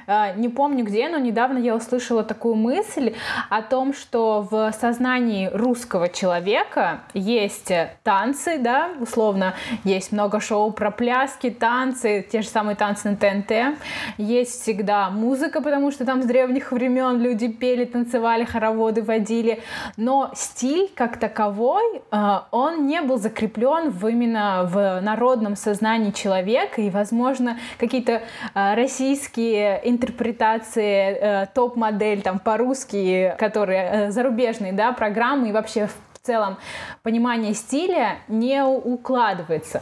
э, 0.05 0.35
не 0.35 0.47
помню 0.47 0.85
где, 0.85 1.09
но 1.09 1.17
недавно 1.17 1.57
я 1.57 1.75
услышала 1.75 2.23
такую 2.23 2.53
мысль 2.53 3.15
о 3.49 3.63
том, 3.63 3.95
что 3.95 4.47
в 4.51 4.71
сознании 4.79 5.49
русского 5.51 6.07
человека 6.07 6.99
есть 7.15 7.71
танцы, 8.03 8.59
да, 8.59 8.91
условно, 8.99 9.55
есть 9.83 10.11
много 10.11 10.39
шоу 10.39 10.71
про 10.71 10.91
пляски, 10.91 11.49
танцы, 11.49 12.27
те 12.31 12.43
же 12.43 12.47
самые 12.47 12.75
танцы 12.75 13.09
на 13.09 13.17
ТНТ, 13.17 13.79
есть 14.19 14.61
всегда 14.61 15.09
музыка, 15.09 15.61
потому 15.61 15.89
что 15.89 16.05
там 16.05 16.21
с 16.21 16.27
древних 16.27 16.71
времен 16.71 17.19
люди 17.19 17.47
пели, 17.47 17.85
танцевали, 17.85 18.45
хороводы 18.45 19.01
водили, 19.01 19.63
но 19.95 20.31
стиль 20.35 20.91
как 20.93 21.06
как 21.07 21.17
таковой, 21.17 22.01
э, 22.11 22.39
он 22.51 22.85
не 22.85 23.01
был 23.01 23.17
закреплен 23.17 23.89
в 23.89 24.07
именно 24.07 24.63
в 24.65 24.99
народном 25.01 25.55
сознании 25.55 26.11
человека, 26.11 26.81
и, 26.81 26.89
возможно, 26.89 27.57
какие-то 27.79 28.21
э, 28.53 28.73
российские 28.75 29.79
интерпретации 29.89 31.17
э, 31.17 31.45
топ-модель 31.53 32.21
там 32.21 32.39
по-русски, 32.39 33.35
которые 33.39 34.11
зарубежные, 34.11 34.73
да, 34.73 34.91
программы 34.91 35.49
и 35.49 35.51
вообще 35.51 35.87
целом 36.27 36.57
понимание 37.03 37.53
стиля 37.53 38.17
не 38.27 38.63
укладывается. 38.63 39.81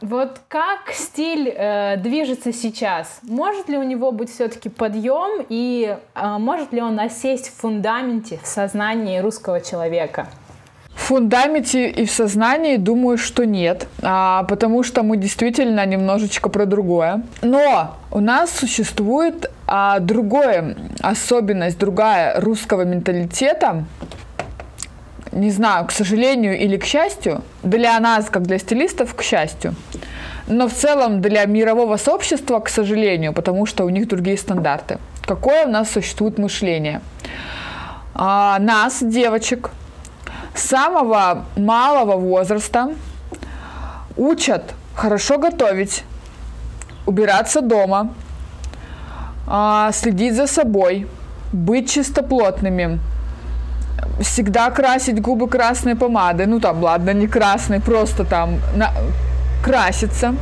Вот 0.00 0.40
как 0.48 0.92
стиль 0.92 1.52
движется 1.98 2.52
сейчас? 2.52 3.20
Может 3.22 3.68
ли 3.68 3.76
у 3.76 3.82
него 3.82 4.12
быть 4.12 4.30
все-таки 4.30 4.68
подъем 4.68 5.44
и 5.48 5.96
может 6.14 6.72
ли 6.72 6.80
он 6.80 6.98
осесть 6.98 7.48
в 7.48 7.60
фундаменте, 7.60 8.38
в 8.42 8.46
сознании 8.46 9.18
русского 9.18 9.60
человека? 9.60 10.28
В 10.98 11.00
фундаменте 11.08 11.88
и 11.88 12.04
в 12.04 12.10
сознании 12.10 12.76
думаю, 12.76 13.18
что 13.18 13.46
нет, 13.46 13.86
а, 14.02 14.42
потому 14.42 14.82
что 14.82 15.02
мы 15.02 15.16
действительно 15.16 15.86
немножечко 15.86 16.50
про 16.50 16.66
другое. 16.66 17.22
Но 17.40 17.96
у 18.10 18.20
нас 18.20 18.50
существует 18.50 19.50
а, 19.66 20.00
другое, 20.00 20.76
особенность, 21.00 21.78
другая 21.78 22.38
русского 22.40 22.82
менталитета, 22.82 23.84
не 25.32 25.50
знаю, 25.50 25.86
к 25.86 25.92
сожалению 25.92 26.58
или 26.58 26.76
к 26.76 26.84
счастью, 26.84 27.42
для 27.62 27.98
нас, 28.00 28.30
как 28.30 28.42
для 28.42 28.58
стилистов, 28.58 29.14
к 29.14 29.22
счастью. 29.22 29.74
Но 30.46 30.68
в 30.68 30.72
целом 30.72 31.20
для 31.20 31.44
мирового 31.46 31.96
сообщества, 31.96 32.60
к 32.60 32.68
сожалению, 32.68 33.32
потому 33.32 33.66
что 33.66 33.84
у 33.84 33.90
них 33.90 34.08
другие 34.08 34.38
стандарты. 34.38 34.98
Какое 35.26 35.66
у 35.66 35.70
нас 35.70 35.90
существует 35.90 36.38
мышление? 36.38 37.00
А, 38.14 38.58
нас, 38.58 39.02
девочек, 39.02 39.70
с 40.54 40.62
самого 40.62 41.44
малого 41.56 42.16
возраста 42.16 42.90
учат 44.16 44.74
хорошо 44.94 45.38
готовить, 45.38 46.04
убираться 47.06 47.60
дома, 47.60 48.14
а, 49.46 49.92
следить 49.92 50.34
за 50.34 50.46
собой, 50.46 51.06
быть 51.52 51.90
чистоплотными, 51.90 52.98
всегда 54.20 54.70
красить 54.70 55.20
губы 55.20 55.48
красной 55.48 55.94
помадой, 55.94 56.46
ну 56.46 56.60
там, 56.60 56.82
ладно, 56.82 57.12
не 57.12 57.26
красной, 57.26 57.80
просто 57.80 58.24
там 58.24 58.60
на, 58.76 58.90
краситься. 59.62 60.34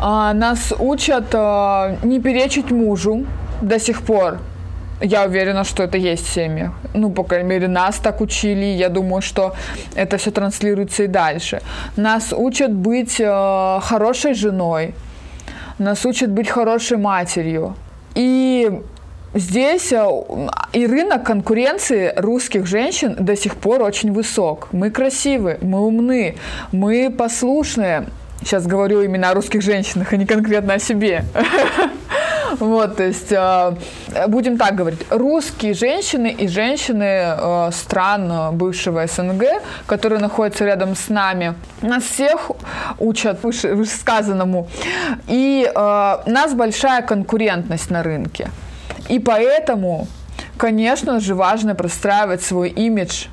А, 0.00 0.32
нас 0.32 0.72
учат 0.78 1.34
а, 1.34 1.96
не 2.02 2.20
перечить 2.20 2.70
мужу 2.70 3.26
до 3.62 3.78
сих 3.78 4.02
пор. 4.02 4.38
Я 5.00 5.24
уверена, 5.24 5.64
что 5.64 5.84
это 5.84 5.96
есть 5.96 6.26
в 6.26 6.32
семьях. 6.32 6.72
Ну, 6.94 7.10
по 7.10 7.22
крайней 7.22 7.48
мере, 7.48 7.68
нас 7.68 7.96
так 7.96 8.20
учили. 8.20 8.64
Я 8.64 8.88
думаю, 8.88 9.22
что 9.22 9.54
это 9.94 10.16
все 10.16 10.30
транслируется 10.30 11.04
и 11.04 11.06
дальше. 11.06 11.60
Нас 11.96 12.32
учат 12.32 12.72
быть 12.72 13.20
э, 13.20 13.80
хорошей 13.80 14.34
женой. 14.34 14.94
Нас 15.78 16.04
учат 16.04 16.30
быть 16.30 16.48
хорошей 16.48 16.96
матерью. 16.96 17.74
И 18.16 18.82
здесь 19.34 19.92
э, 19.92 20.06
и 20.72 20.86
рынок 20.86 21.24
конкуренции 21.24 22.12
русских 22.16 22.66
женщин 22.66 23.16
до 23.18 23.36
сих 23.36 23.56
пор 23.56 23.82
очень 23.82 24.12
высок. 24.12 24.68
Мы 24.72 24.90
красивы, 24.90 25.58
мы 25.62 25.80
умны, 25.80 26.36
мы 26.72 27.10
послушные. 27.10 28.06
Сейчас 28.40 28.66
говорю 28.66 29.02
именно 29.02 29.30
о 29.30 29.34
русских 29.34 29.62
женщинах, 29.62 30.12
а 30.12 30.16
не 30.16 30.26
конкретно 30.26 30.74
о 30.74 30.78
себе. 30.78 31.24
Вот, 32.58 32.96
то 32.96 33.04
есть, 33.04 33.30
э, 33.30 33.76
будем 34.26 34.56
так 34.56 34.74
говорить, 34.74 35.00
русские 35.10 35.74
женщины 35.74 36.28
и 36.28 36.48
женщины 36.48 37.36
э, 37.36 37.70
стран 37.72 38.56
бывшего 38.56 39.06
СНГ, 39.06 39.44
которые 39.86 40.18
находятся 40.18 40.64
рядом 40.64 40.96
с 40.96 41.08
нами, 41.08 41.54
нас 41.82 42.04
всех 42.04 42.50
учат 42.98 43.42
вышесказанному. 43.42 44.66
И 45.26 45.70
э, 45.72 46.18
нас 46.26 46.54
большая 46.54 47.02
конкурентность 47.02 47.90
на 47.90 48.02
рынке. 48.02 48.48
И 49.08 49.18
поэтому, 49.18 50.06
конечно 50.56 51.20
же, 51.20 51.34
важно 51.34 51.74
простраивать 51.74 52.42
свой 52.42 52.68
имидж 52.68 53.26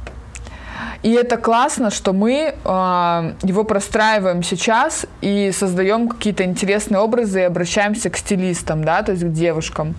и 1.05 1.11
это 1.11 1.37
классно, 1.37 1.91
что 1.91 2.13
мы 2.13 2.55
э, 2.55 3.33
его 3.43 3.63
простраиваем 3.63 4.41
сейчас 4.41 5.05
и 5.21 5.51
создаем 5.51 6.07
какие-то 6.07 6.43
интересные 6.43 6.99
образы 6.99 7.41
и 7.41 7.43
обращаемся 7.43 8.09
к 8.09 8.17
стилистам, 8.17 8.83
да, 8.83 9.03
то 9.03 9.11
есть 9.11 9.23
к 9.23 9.31
девушкам. 9.31 9.93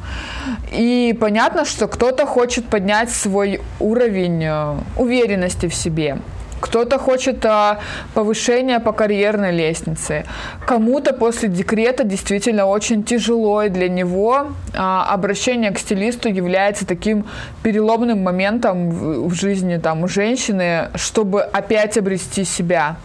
И 0.72 1.16
понятно, 1.20 1.64
что 1.64 1.86
кто-то 1.86 2.26
хочет 2.26 2.66
поднять 2.66 3.10
свой 3.10 3.60
уровень 3.78 4.42
э, 4.44 4.74
уверенности 4.96 5.68
в 5.68 5.74
себе. 5.76 6.18
Кто-то 6.60 6.98
хочет 6.98 7.44
а, 7.44 7.78
повышения 8.14 8.80
по 8.80 8.92
карьерной 8.92 9.52
лестнице. 9.52 10.24
Кому-то 10.66 11.12
после 11.12 11.48
декрета 11.48 12.04
действительно 12.04 12.66
очень 12.66 13.04
тяжело, 13.04 13.62
и 13.62 13.68
для 13.68 13.88
него 13.88 14.48
а, 14.74 15.06
обращение 15.12 15.70
к 15.70 15.78
стилисту 15.78 16.28
является 16.28 16.86
таким 16.86 17.26
переломным 17.62 18.22
моментом 18.22 18.90
в, 18.90 19.28
в 19.28 19.34
жизни 19.34 19.76
там, 19.76 20.04
у 20.04 20.08
женщины, 20.08 20.88
чтобы 20.94 21.42
опять 21.42 21.98
обрести 21.98 22.44
себя. 22.44 22.96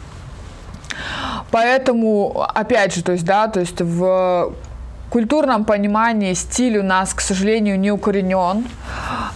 Поэтому, 1.51 2.45
опять 2.53 2.95
же, 2.95 3.03
то 3.03 3.11
есть, 3.11 3.25
да, 3.25 3.47
то 3.47 3.59
есть 3.59 3.81
в 3.81 4.53
культурном 5.11 5.65
понимании 5.65 6.33
стиль 6.33 6.77
у 6.77 6.83
нас, 6.83 7.13
к 7.13 7.21
сожалению, 7.21 7.77
не 7.79 7.91
укоренен. 7.91 8.65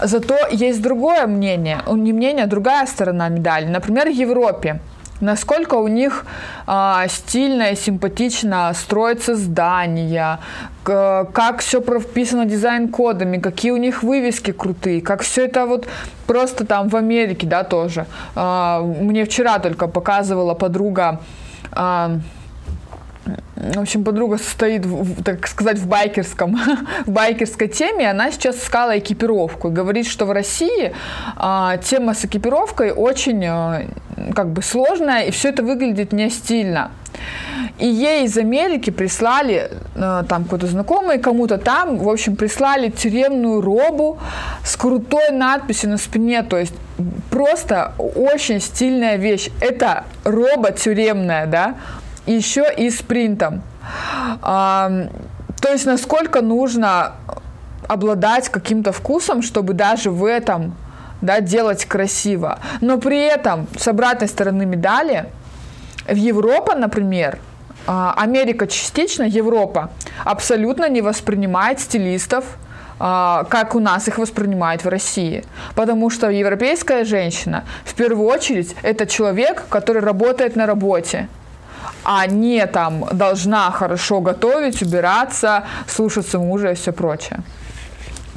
Зато 0.04 0.36
есть 0.52 0.82
другое 0.82 1.28
мнение, 1.28 1.82
не 1.88 2.14
мнение, 2.14 2.46
а 2.46 2.48
другая 2.48 2.86
сторона 2.88 3.30
медали. 3.30 3.66
Например, 3.66 4.08
в 4.08 4.14
Европе 4.14 4.80
насколько 5.22 5.76
у 5.76 5.88
них 5.88 6.26
а, 6.68 7.08
стильно 7.08 7.72
и 7.72 7.76
симпатично 7.76 8.72
строятся 8.74 9.36
здания, 9.36 10.40
к, 10.84 11.28
как 11.34 11.60
все 11.60 11.82
прописано 11.82 12.46
дизайн-кодами, 12.46 13.38
какие 13.38 13.72
у 13.72 13.78
них 13.78 14.04
вывески 14.04 14.52
крутые, 14.52 15.02
как 15.02 15.22
все 15.22 15.46
это 15.46 15.66
вот 15.66 15.88
просто 16.28 16.66
там 16.66 16.90
в 16.90 16.96
Америке, 16.96 17.48
да, 17.48 17.64
тоже. 17.64 18.06
А, 18.36 18.82
мне 18.82 19.24
вчера 19.24 19.60
только 19.60 19.88
показывала 19.88 20.54
подруга 20.54 21.22
а, 21.72 22.20
в 23.74 23.80
общем, 23.80 24.04
подруга 24.04 24.38
состоит, 24.38 24.86
в, 24.86 25.24
так 25.24 25.48
сказать, 25.48 25.80
в 25.80 25.88
байкерском, 25.88 26.60
в 27.06 27.12
байкерской 27.12 27.68
теме. 27.68 28.10
Она 28.10 28.32
сейчас 28.32 28.58
искала 28.58 28.98
экипировку. 28.98 29.70
Говорит, 29.70 30.08
что 30.08 30.26
в 30.26 30.32
России 30.32 30.94
а, 31.36 31.78
тема 31.78 32.14
с 32.14 32.26
экипировкой 32.26 32.92
очень 32.92 33.44
а, 33.46 33.86
как 34.36 34.50
бы 34.50 34.62
сложная, 34.62 35.24
и 35.24 35.32
все 35.32 35.50
это 35.50 35.64
выглядит 35.64 36.14
не 36.14 36.30
стильно. 36.30 36.92
И 37.80 37.88
ей 37.88 38.26
из 38.26 38.38
Америки 38.38 38.90
прислали, 38.90 39.72
а, 39.96 40.24
там 40.24 40.44
какой-то 40.44 40.68
знакомый, 40.68 41.18
кому-то 41.18 41.58
там, 41.58 41.98
в 41.98 42.10
общем, 42.10 42.36
прислали 42.36 42.90
тюремную 42.90 43.62
робу 43.62 44.20
с 44.64 44.76
крутой 44.76 45.32
надписью 45.32 45.90
на 45.90 45.98
спине, 45.98 46.44
то 46.44 46.58
есть 46.58 46.74
просто 47.30 47.94
очень 47.98 48.62
стильная 48.62 49.18
вещь. 49.18 49.50
Это 49.60 50.04
роба 50.24 50.72
тюремная, 50.72 51.48
да, 51.48 51.76
еще 52.26 52.66
и 52.76 52.90
с 52.90 53.02
принтом. 53.02 53.62
А, 54.42 54.92
то 55.62 55.72
есть 55.72 55.86
насколько 55.86 56.42
нужно 56.42 57.14
обладать 57.88 58.50
каким-то 58.50 58.92
вкусом, 58.92 59.42
чтобы 59.42 59.74
даже 59.74 60.10
в 60.12 60.26
этом 60.26 60.76
да, 61.22 61.40
делать 61.40 61.86
красиво. 61.86 62.60
Но 62.82 62.98
при 62.98 63.20
этом, 63.20 63.68
с 63.78 63.88
обратной 63.88 64.28
стороны 64.28 64.66
медали, 64.66 65.26
в 66.08 66.16
Европа, 66.16 66.76
например, 66.76 67.40
а, 67.88 68.14
Америка 68.18 68.68
частично, 68.68 69.24
Европа 69.24 69.92
абсолютно 70.24 70.90
не 70.90 71.02
воспринимает 71.02 71.80
стилистов, 71.80 72.46
а, 73.00 73.44
как 73.50 73.76
у 73.76 73.80
нас 73.80 74.08
их 74.08 74.18
воспринимают 74.18 74.84
в 74.84 74.90
России. 74.90 75.44
Потому 75.76 76.10
что 76.10 76.30
европейская 76.30 77.06
женщина, 77.06 77.64
в 77.84 77.94
первую 77.94 78.28
очередь, 78.28 78.76
это 78.84 79.06
человек, 79.06 79.66
который 79.70 80.02
работает 80.02 80.56
на 80.56 80.66
работе 80.66 81.28
а 82.06 82.28
не 82.28 82.66
там 82.68 83.06
должна 83.12 83.72
хорошо 83.72 84.22
готовить, 84.22 84.82
убираться, 84.82 85.66
слушаться 85.88 86.40
мужа 86.40 86.72
и 86.72 86.76
все 86.76 86.94
прочее. 86.94 87.40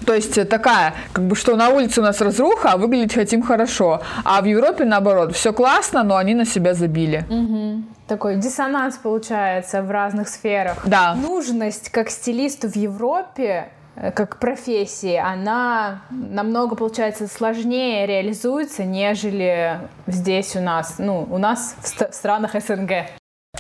То 0.07 0.15
есть 0.15 0.49
такая, 0.49 0.95
как 1.13 1.25
бы, 1.25 1.37
что 1.37 1.55
на 1.57 1.69
улице 1.69 2.01
у 2.01 2.05
нас 2.05 2.21
разруха, 2.21 2.73
а 2.73 2.77
выглядеть 2.79 3.15
хотим 3.15 3.43
хорошо. 3.43 4.01
А 4.25 4.41
в 4.41 4.47
Европе, 4.47 4.85
наоборот, 4.85 5.37
все 5.37 5.53
классно, 5.53 6.03
но 6.03 6.17
они 6.17 6.35
на 6.35 6.47
себя 6.47 6.73
забили. 6.73 7.27
Угу. 7.29 7.83
Такой 8.07 8.37
диссонанс 8.37 8.97
получается 8.97 9.83
в 9.83 9.91
разных 9.91 10.29
сферах. 10.29 10.79
Да. 10.87 11.15
Нужность 11.15 11.91
как 11.91 12.09
стилисту 12.09 12.71
в 12.71 12.77
Европе 12.77 13.69
э, 13.97 14.11
как 14.13 14.39
профессии, 14.39 15.17
она 15.17 16.01
намного, 16.11 16.75
получается, 16.75 17.29
сложнее 17.29 18.07
реализуется, 18.07 18.85
нежели 18.85 19.79
здесь 20.07 20.57
у 20.57 20.61
нас, 20.61 20.95
ну, 20.97 21.29
у 21.31 21.37
нас 21.37 21.77
в 21.83 22.15
странах 22.15 22.53
СНГ. 22.55 22.93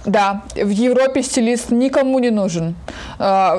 Да, 0.04 0.42
в 0.54 0.68
Европе 0.68 1.22
стилист 1.22 1.70
никому 1.70 2.18
не 2.18 2.30
нужен. 2.30 2.74
А, 3.18 3.56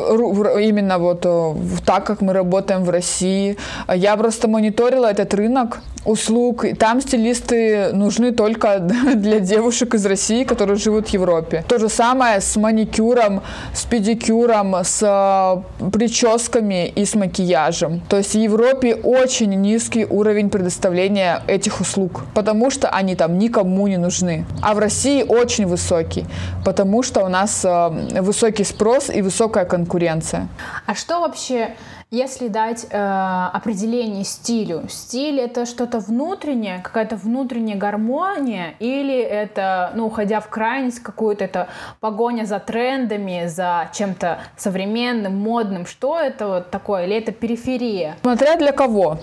именно 0.60 0.98
вот 0.98 1.26
э, 1.26 1.56
так, 1.86 2.06
как 2.06 2.22
мы 2.22 2.34
работаем 2.34 2.84
в 2.84 2.90
России. 2.90 3.58
Я 3.94 4.16
просто 4.16 4.48
мониторила 4.48 5.08
этот 5.08 5.34
рынок 5.34 5.82
услуг. 6.06 6.66
Там 6.80 7.02
стилисты 7.02 7.92
нужны 7.94 8.32
только 8.32 8.80
для 9.16 9.40
девушек 9.40 9.94
из 9.94 10.06
России, 10.06 10.44
которые 10.44 10.78
живут 10.78 11.10
в 11.10 11.14
Европе. 11.14 11.64
То 11.68 11.78
же 11.78 11.90
самое 11.90 12.40
с 12.42 12.56
маникюром, 12.56 13.42
с 13.74 13.84
педикюром, 13.86 14.76
с 14.76 15.02
э, 15.04 15.90
прическами 15.92 16.88
и 16.88 17.06
с 17.06 17.16
макияжем. 17.16 18.02
То 18.10 18.18
есть 18.18 18.36
в 18.36 18.40
Европе 18.40 18.96
очень 18.96 19.54
низкий 19.62 20.06
уровень 20.06 20.50
предоставления 20.50 21.42
этих 21.48 21.82
услуг, 21.82 22.22
потому 22.34 22.72
что 22.72 22.90
они 22.90 23.16
там 23.16 23.38
никому 23.38 23.88
не 23.88 23.98
нужны. 23.98 24.46
А 24.62 24.74
в 24.74 24.80
России 24.80 25.24
очень 25.24 25.68
высокий 25.68 26.19
потому 26.66 27.04
что 27.04 27.24
у 27.24 27.28
нас 27.28 27.66
э, 27.66 27.90
высокий 28.22 28.64
спрос 28.64 29.10
и 29.10 29.22
высокая 29.22 29.66
конкуренция. 29.66 30.48
А 30.86 30.96
что 30.96 31.22
вообще, 31.22 31.76
если 32.12 32.48
дать 32.48 32.88
э, 32.90 33.50
определение 33.54 34.24
стилю? 34.24 34.84
Стиль 34.90 35.40
это 35.40 35.66
что-то 35.66 36.00
внутреннее, 36.00 36.80
какая-то 36.84 37.16
внутренняя 37.16 37.78
гармония, 37.78 38.74
или 38.80 39.20
это, 39.20 39.92
ну, 39.96 40.08
уходя 40.08 40.40
в 40.40 40.50
крайность, 40.50 41.00
какую-то 41.00 41.44
это 41.46 41.68
погоня 42.00 42.46
за 42.46 42.60
трендами, 42.60 43.48
за 43.48 43.90
чем-то 43.94 44.40
современным, 44.58 45.38
модным? 45.38 45.86
Что 45.86 46.20
это 46.20 46.48
вот 46.48 46.72
такое? 46.72 47.06
Или 47.06 47.18
это 47.18 47.32
периферия? 47.32 48.16
Смотря 48.22 48.56
для 48.56 48.72
кого. 48.72 49.20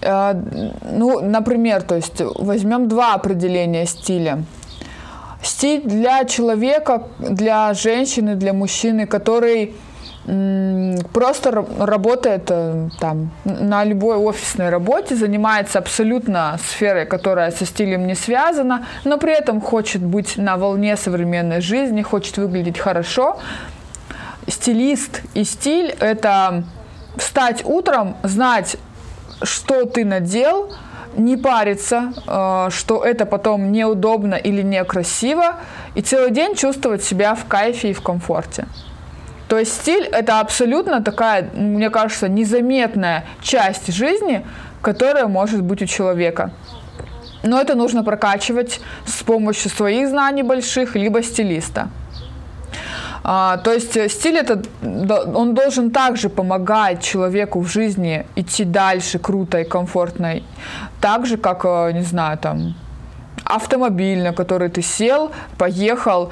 Э, 0.00 0.32
ну, 0.92 1.20
например, 1.20 1.82
то 1.82 1.96
есть 1.96 2.20
возьмем 2.20 2.88
два 2.88 3.14
определения 3.14 3.86
стиля. 3.86 4.44
Стиль 5.42 5.82
для 5.84 6.24
человека, 6.24 7.04
для 7.18 7.72
женщины, 7.74 8.34
для 8.34 8.52
мужчины, 8.52 9.06
который 9.06 9.74
просто 11.12 11.64
работает 11.78 12.46
э, 12.48 12.88
там 12.98 13.30
на 13.44 13.84
любой 13.84 14.16
офисной 14.16 14.70
работе, 14.70 15.14
занимается 15.14 15.78
абсолютно 15.78 16.58
сферой, 16.68 17.06
которая 17.06 17.52
со 17.52 17.64
стилем 17.64 18.08
не 18.08 18.16
связана, 18.16 18.86
но 19.04 19.18
при 19.18 19.32
этом 19.32 19.60
хочет 19.60 20.02
быть 20.02 20.36
на 20.36 20.56
волне 20.56 20.96
современной 20.96 21.60
жизни, 21.60 22.02
хочет 22.02 22.38
выглядеть 22.38 22.78
хорошо. 22.78 23.38
Стилист 24.48 25.22
и 25.34 25.44
стиль– 25.44 25.94
это 26.00 26.64
встать 27.16 27.64
утром, 27.64 28.16
знать, 28.24 28.78
что 29.42 29.84
ты 29.84 30.04
надел, 30.04 30.72
не 31.16 31.36
париться, 31.36 32.12
э, 32.26 32.68
что 32.70 33.04
это 33.04 33.26
потом 33.26 33.72
неудобно 33.72 34.34
или 34.34 34.62
некрасиво, 34.62 35.56
и 35.94 36.02
целый 36.02 36.30
день 36.30 36.54
чувствовать 36.54 37.02
себя 37.02 37.34
в 37.34 37.46
кайфе 37.46 37.90
и 37.90 37.92
в 37.92 38.02
комфорте. 38.02 38.66
То 39.48 39.58
есть 39.58 39.74
стиль 39.74 40.04
это 40.04 40.40
абсолютно 40.40 41.02
такая, 41.02 41.50
мне 41.54 41.90
кажется, 41.90 42.28
незаметная 42.28 43.24
часть 43.42 43.92
жизни, 43.92 44.44
которая 44.82 45.26
может 45.26 45.62
быть 45.62 45.82
у 45.82 45.86
человека. 45.86 46.50
Но 47.42 47.60
это 47.60 47.76
нужно 47.76 48.02
прокачивать 48.02 48.80
с 49.06 49.22
помощью 49.22 49.70
своих 49.70 50.08
знаний 50.08 50.42
больших, 50.42 50.96
либо 50.96 51.22
стилиста. 51.22 51.88
А, 53.28 53.56
то 53.56 53.72
есть 53.72 54.10
стиль 54.10 54.36
это, 54.36 54.62
он 55.34 55.54
должен 55.54 55.90
также 55.90 56.28
помогать 56.28 57.02
человеку 57.02 57.60
в 57.60 57.66
жизни 57.66 58.24
идти 58.36 58.64
дальше 58.64 59.18
круто 59.18 59.58
и 59.58 59.64
комфортно, 59.64 60.42
так 61.00 61.26
же, 61.26 61.36
как, 61.36 61.64
э, 61.64 61.90
не 61.92 62.02
знаю, 62.02 62.38
там, 62.38 62.76
автомобиль, 63.44 64.22
на 64.22 64.32
который 64.32 64.68
ты 64.68 64.80
сел, 64.80 65.32
поехал, 65.58 66.30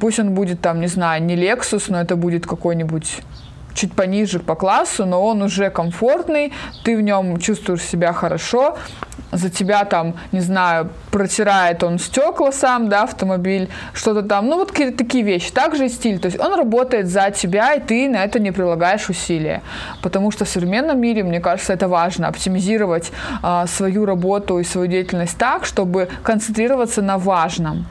пусть 0.00 0.20
он 0.20 0.34
будет 0.34 0.60
там, 0.60 0.80
не 0.80 0.86
знаю, 0.86 1.24
не 1.24 1.34
Lexus, 1.34 1.86
но 1.88 2.00
это 2.00 2.14
будет 2.14 2.46
какой-нибудь 2.46 3.22
чуть 3.78 3.92
пониже 3.92 4.40
по 4.40 4.54
классу, 4.54 5.06
но 5.06 5.24
он 5.24 5.42
уже 5.42 5.70
комфортный, 5.70 6.52
ты 6.84 6.96
в 6.96 7.00
нем 7.00 7.38
чувствуешь 7.38 7.82
себя 7.82 8.12
хорошо, 8.12 8.76
за 9.32 9.50
тебя 9.50 9.84
там, 9.84 10.14
не 10.32 10.40
знаю, 10.40 10.88
протирает 11.10 11.82
он 11.82 11.98
стекла 11.98 12.50
сам, 12.50 12.88
да, 12.88 13.02
автомобиль, 13.02 13.68
что-то 13.92 14.22
там, 14.22 14.46
ну 14.46 14.56
вот 14.56 14.72
какие-то 14.72 14.98
такие 14.98 15.22
вещи. 15.22 15.52
Также 15.52 15.86
и 15.86 15.88
стиль, 15.88 16.18
то 16.18 16.26
есть 16.26 16.40
он 16.40 16.54
работает 16.54 17.06
за 17.06 17.30
тебя, 17.30 17.74
и 17.74 17.80
ты 17.80 18.08
на 18.08 18.24
это 18.24 18.40
не 18.40 18.50
прилагаешь 18.50 19.08
усилия, 19.08 19.62
потому 20.02 20.30
что 20.30 20.44
в 20.44 20.48
современном 20.48 21.00
мире, 21.00 21.22
мне 21.22 21.40
кажется, 21.40 21.72
это 21.72 21.88
важно, 21.88 22.28
оптимизировать 22.28 23.12
а, 23.42 23.66
свою 23.66 24.06
работу 24.06 24.58
и 24.58 24.64
свою 24.64 24.88
деятельность 24.88 25.38
так, 25.38 25.66
чтобы 25.66 26.08
концентрироваться 26.22 27.02
на 27.02 27.18
важном. 27.18 27.86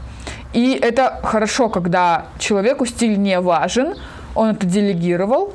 И 0.54 0.73
это 0.73 1.19
хорошо, 1.23 1.69
когда 1.69 2.26
человеку 2.39 2.86
стиль 2.86 3.17
не 3.17 3.39
важен, 3.39 3.95
он 4.34 4.50
это 4.50 4.65
делегировал, 4.65 5.54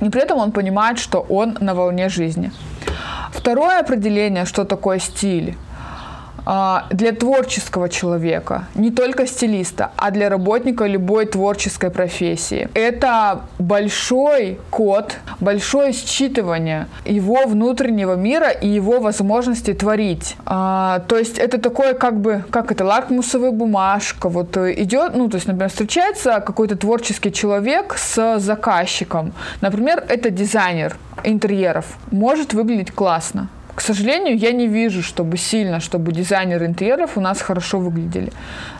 и 0.00 0.08
при 0.10 0.22
этом 0.22 0.38
он 0.38 0.52
понимает, 0.52 0.98
что 0.98 1.26
он 1.28 1.56
на 1.60 1.74
волне 1.74 2.08
жизни. 2.08 2.50
Второе 3.32 3.80
определение, 3.80 4.44
что 4.44 4.64
такое 4.64 4.98
стиль 4.98 5.56
для 6.90 7.12
творческого 7.12 7.88
человека, 7.88 8.64
не 8.74 8.90
только 8.90 9.26
стилиста, 9.26 9.90
а 9.96 10.10
для 10.10 10.28
работника 10.28 10.86
любой 10.86 11.26
творческой 11.26 11.90
профессии. 11.90 12.68
Это 12.74 13.42
большой 13.58 14.58
код, 14.70 15.16
большое 15.40 15.92
считывание 15.92 16.86
его 17.04 17.46
внутреннего 17.46 18.14
мира 18.14 18.48
и 18.48 18.68
его 18.68 19.00
возможности 19.00 19.74
творить. 19.74 20.36
А, 20.46 21.00
то 21.08 21.18
есть 21.18 21.38
это 21.38 21.58
такое 21.58 21.94
как 21.94 22.20
бы, 22.20 22.44
как 22.50 22.72
это, 22.72 22.84
лакмусовая 22.84 23.50
бумажка. 23.50 24.28
Вот 24.28 24.56
идет, 24.56 25.16
ну, 25.16 25.28
то 25.28 25.36
есть, 25.36 25.46
например, 25.46 25.68
встречается 25.68 26.40
какой-то 26.40 26.76
творческий 26.76 27.32
человек 27.32 27.96
с 27.98 28.38
заказчиком. 28.38 29.32
Например, 29.60 30.02
это 30.08 30.30
дизайнер 30.30 30.96
интерьеров. 31.24 31.84
Может 32.10 32.54
выглядеть 32.54 32.92
классно 32.92 33.48
к 33.78 33.80
сожалению, 33.80 34.36
я 34.36 34.50
не 34.50 34.66
вижу, 34.66 35.04
чтобы 35.04 35.36
сильно, 35.36 35.78
чтобы 35.78 36.10
дизайнеры 36.10 36.66
интерьеров 36.66 37.16
у 37.16 37.20
нас 37.20 37.40
хорошо 37.40 37.78
выглядели. 37.78 38.32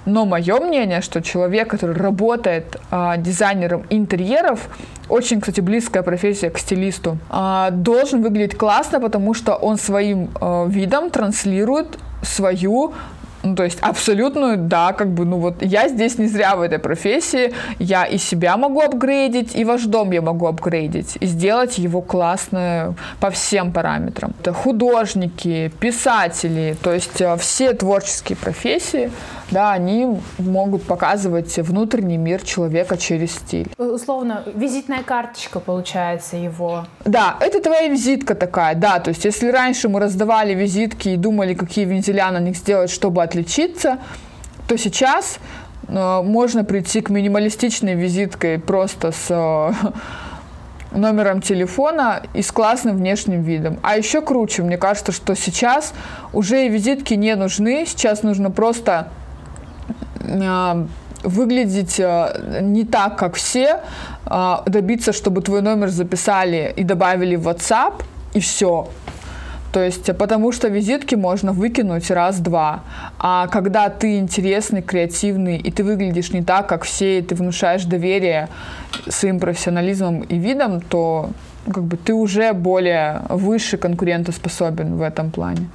Но 0.07 0.27
мое 0.27 0.59
мнение, 0.59 1.03
что 1.03 1.23
человек, 1.23 1.69
который 1.69 1.95
работает 1.95 2.77
а, 2.91 3.17
дизайнером 3.17 3.85
интерьеров, 3.91 4.69
очень, 5.09 5.41
кстати, 5.41 5.61
близкая 5.61 6.03
профессия 6.03 6.51
к 6.51 6.59
стилисту, 6.59 7.17
а, 7.31 7.71
должен 7.71 8.23
выглядеть 8.23 8.59
классно, 8.59 8.99
потому 8.99 9.35
что 9.35 9.55
он 9.55 9.77
своим 9.77 10.31
а, 10.41 10.67
видом 10.67 11.11
транслирует 11.11 11.97
свою 12.23 12.93
ну, 13.43 13.55
то 13.55 13.65
есть 13.65 13.79
абсолютную, 13.81 14.57
да, 14.57 14.93
как 14.93 15.09
бы, 15.09 15.25
ну 15.25 15.39
вот 15.39 15.63
я 15.63 15.89
здесь 15.89 16.19
не 16.19 16.27
зря 16.27 16.57
в 16.57 16.63
этой 16.63 16.79
профессии, 16.79 17.53
я 17.79 18.05
и 18.05 18.19
себя 18.19 18.57
могу 18.57 18.81
апгрейдить, 18.81 19.55
и 19.55 19.65
ваш 19.65 19.85
дом 19.85 20.11
я 20.13 20.23
могу 20.23 20.47
апгрейдить, 20.47 21.17
и 21.21 21.27
сделать 21.27 21.79
его 21.79 22.01
классно 22.01 22.95
по 23.21 23.31
всем 23.31 23.73
параметрам. 23.73 24.33
Это 24.41 24.53
художники, 24.53 25.73
писатели, 25.81 26.77
то 26.83 26.93
есть 26.93 27.21
э, 27.21 27.37
все 27.37 27.73
творческие 27.73 28.37
профессии, 28.37 29.11
да, 29.51 29.73
они 29.73 30.21
могут 30.39 30.83
показывать 30.85 31.57
внутренний 31.59 32.19
мир 32.19 32.43
человека 32.43 32.97
через 32.97 33.33
стиль. 33.33 33.69
Условно, 33.79 34.45
визитная 34.55 35.03
карточка 35.03 35.61
получается 35.61 36.37
его. 36.37 36.87
Да, 37.05 37.37
это 37.41 37.63
твоя 37.63 37.89
визитка 37.89 38.35
такая, 38.35 38.75
да, 38.75 38.99
то 38.99 39.09
есть 39.09 39.25
если 39.25 39.49
раньше 39.49 39.89
мы 39.89 40.01
раздавали 40.01 40.55
визитки 40.55 41.11
и 41.11 41.17
думали, 41.17 41.55
какие 41.55 41.85
вензеля 41.85 42.31
на 42.31 42.39
них 42.39 42.57
сделать, 42.57 42.91
чтобы 42.91 43.23
отличиться, 43.23 43.99
то 44.67 44.77
сейчас 44.77 45.39
э, 45.89 46.23
можно 46.23 46.65
прийти 46.65 47.01
к 47.01 47.09
минималистичной 47.09 47.95
визиткой 47.95 48.59
просто 48.59 49.13
с 49.13 49.27
э, 49.31 49.73
номером 50.97 51.41
телефона 51.41 52.23
и 52.35 52.43
с 52.43 52.53
классным 52.53 52.99
внешним 52.99 53.43
видом. 53.43 53.79
А 53.83 53.97
еще 53.97 54.21
круче, 54.21 54.63
мне 54.63 54.77
кажется, 54.77 55.13
что 55.13 55.35
сейчас 55.35 55.95
уже 56.35 56.67
и 56.67 56.69
визитки 56.69 57.15
не 57.15 57.35
нужны, 57.35 57.87
сейчас 57.87 58.23
нужно 58.23 58.51
просто 58.51 59.09
э, 59.09 59.28
выглядеть 61.23 61.99
э, 61.99 62.61
не 62.63 62.85
так, 62.85 63.19
как 63.19 63.35
все, 63.35 63.81
э, 64.27 64.57
добиться, 64.67 65.13
чтобы 65.13 65.43
твой 65.43 65.63
номер 65.63 65.89
записали 65.89 66.73
и 66.77 66.85
добавили 66.85 67.37
в 67.37 67.49
WhatsApp, 67.49 68.03
и 68.35 68.41
все. 68.41 68.89
То 69.73 69.83
есть, 69.83 70.17
потому 70.17 70.53
что 70.53 70.69
визитки 70.69 71.15
можно 71.15 71.53
выкинуть 71.53 72.11
раз-два. 72.11 72.81
А 73.19 73.47
когда 73.49 73.91
ты 73.91 74.19
интересный, 74.19 74.81
креативный, 74.81 75.59
и 75.59 75.71
ты 75.71 75.85
выглядишь 75.85 76.33
не 76.33 76.43
так, 76.43 76.67
как 76.67 76.85
все, 76.85 77.19
и 77.19 77.23
ты 77.23 77.35
внушаешь 77.35 77.85
доверие 77.85 78.49
своим 79.09 79.39
профессионализмом 79.39 80.23
и 80.23 80.39
видом, 80.39 80.81
то 80.81 81.31
как 81.67 81.85
бы 81.85 81.99
ты 81.99 82.15
уже 82.15 82.55
более 82.55 83.21
выше 83.29 83.77
конкурентоспособен 83.77 84.97
в 84.97 85.03
этом 85.03 85.31
плане. 85.31 85.69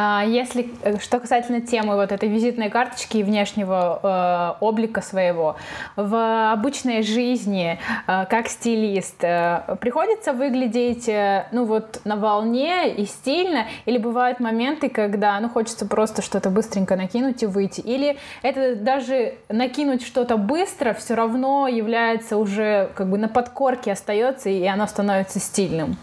А, 0.00 0.22
если, 0.24 0.70
э, 0.84 1.00
что 1.00 1.18
касательно 1.18 1.60
темы 1.60 1.96
вот 1.96 2.12
этой 2.12 2.28
визитной 2.28 2.70
карточки 2.70 3.16
и 3.16 3.24
внешнего 3.24 3.98
э, 4.00 4.64
облика 4.64 5.00
своего, 5.00 5.56
в 5.96 6.52
обычной 6.52 7.02
жизни, 7.02 7.80
э, 8.06 8.26
как 8.30 8.46
стилист, 8.46 9.24
э, 9.24 9.76
приходится 9.80 10.32
выглядеть, 10.32 11.08
э, 11.08 11.46
ну 11.50 11.64
вот, 11.64 12.00
на 12.04 12.14
волне 12.14 12.94
и 12.94 13.06
стильно, 13.06 13.66
или 13.86 13.98
бывают 13.98 14.38
моменты, 14.38 14.88
когда, 14.88 15.40
ну, 15.40 15.48
хочется 15.48 15.84
просто 15.84 16.22
что-то 16.22 16.50
быстренько 16.50 16.94
накинуть 16.94 17.42
и 17.42 17.46
выйти, 17.46 17.80
или 17.80 18.18
это 18.42 18.76
даже 18.76 19.34
накинуть 19.48 20.06
что-то 20.06 20.36
быстро 20.36 20.94
все 20.94 21.14
равно 21.14 21.66
является 21.66 22.36
уже 22.36 22.90
как 22.94 23.10
бы 23.10 23.18
на 23.18 23.28
подкорке 23.28 23.90
остается, 23.90 24.48
и 24.48 24.64
оно 24.64 24.86
становится 24.86 25.40
стильным? 25.40 25.96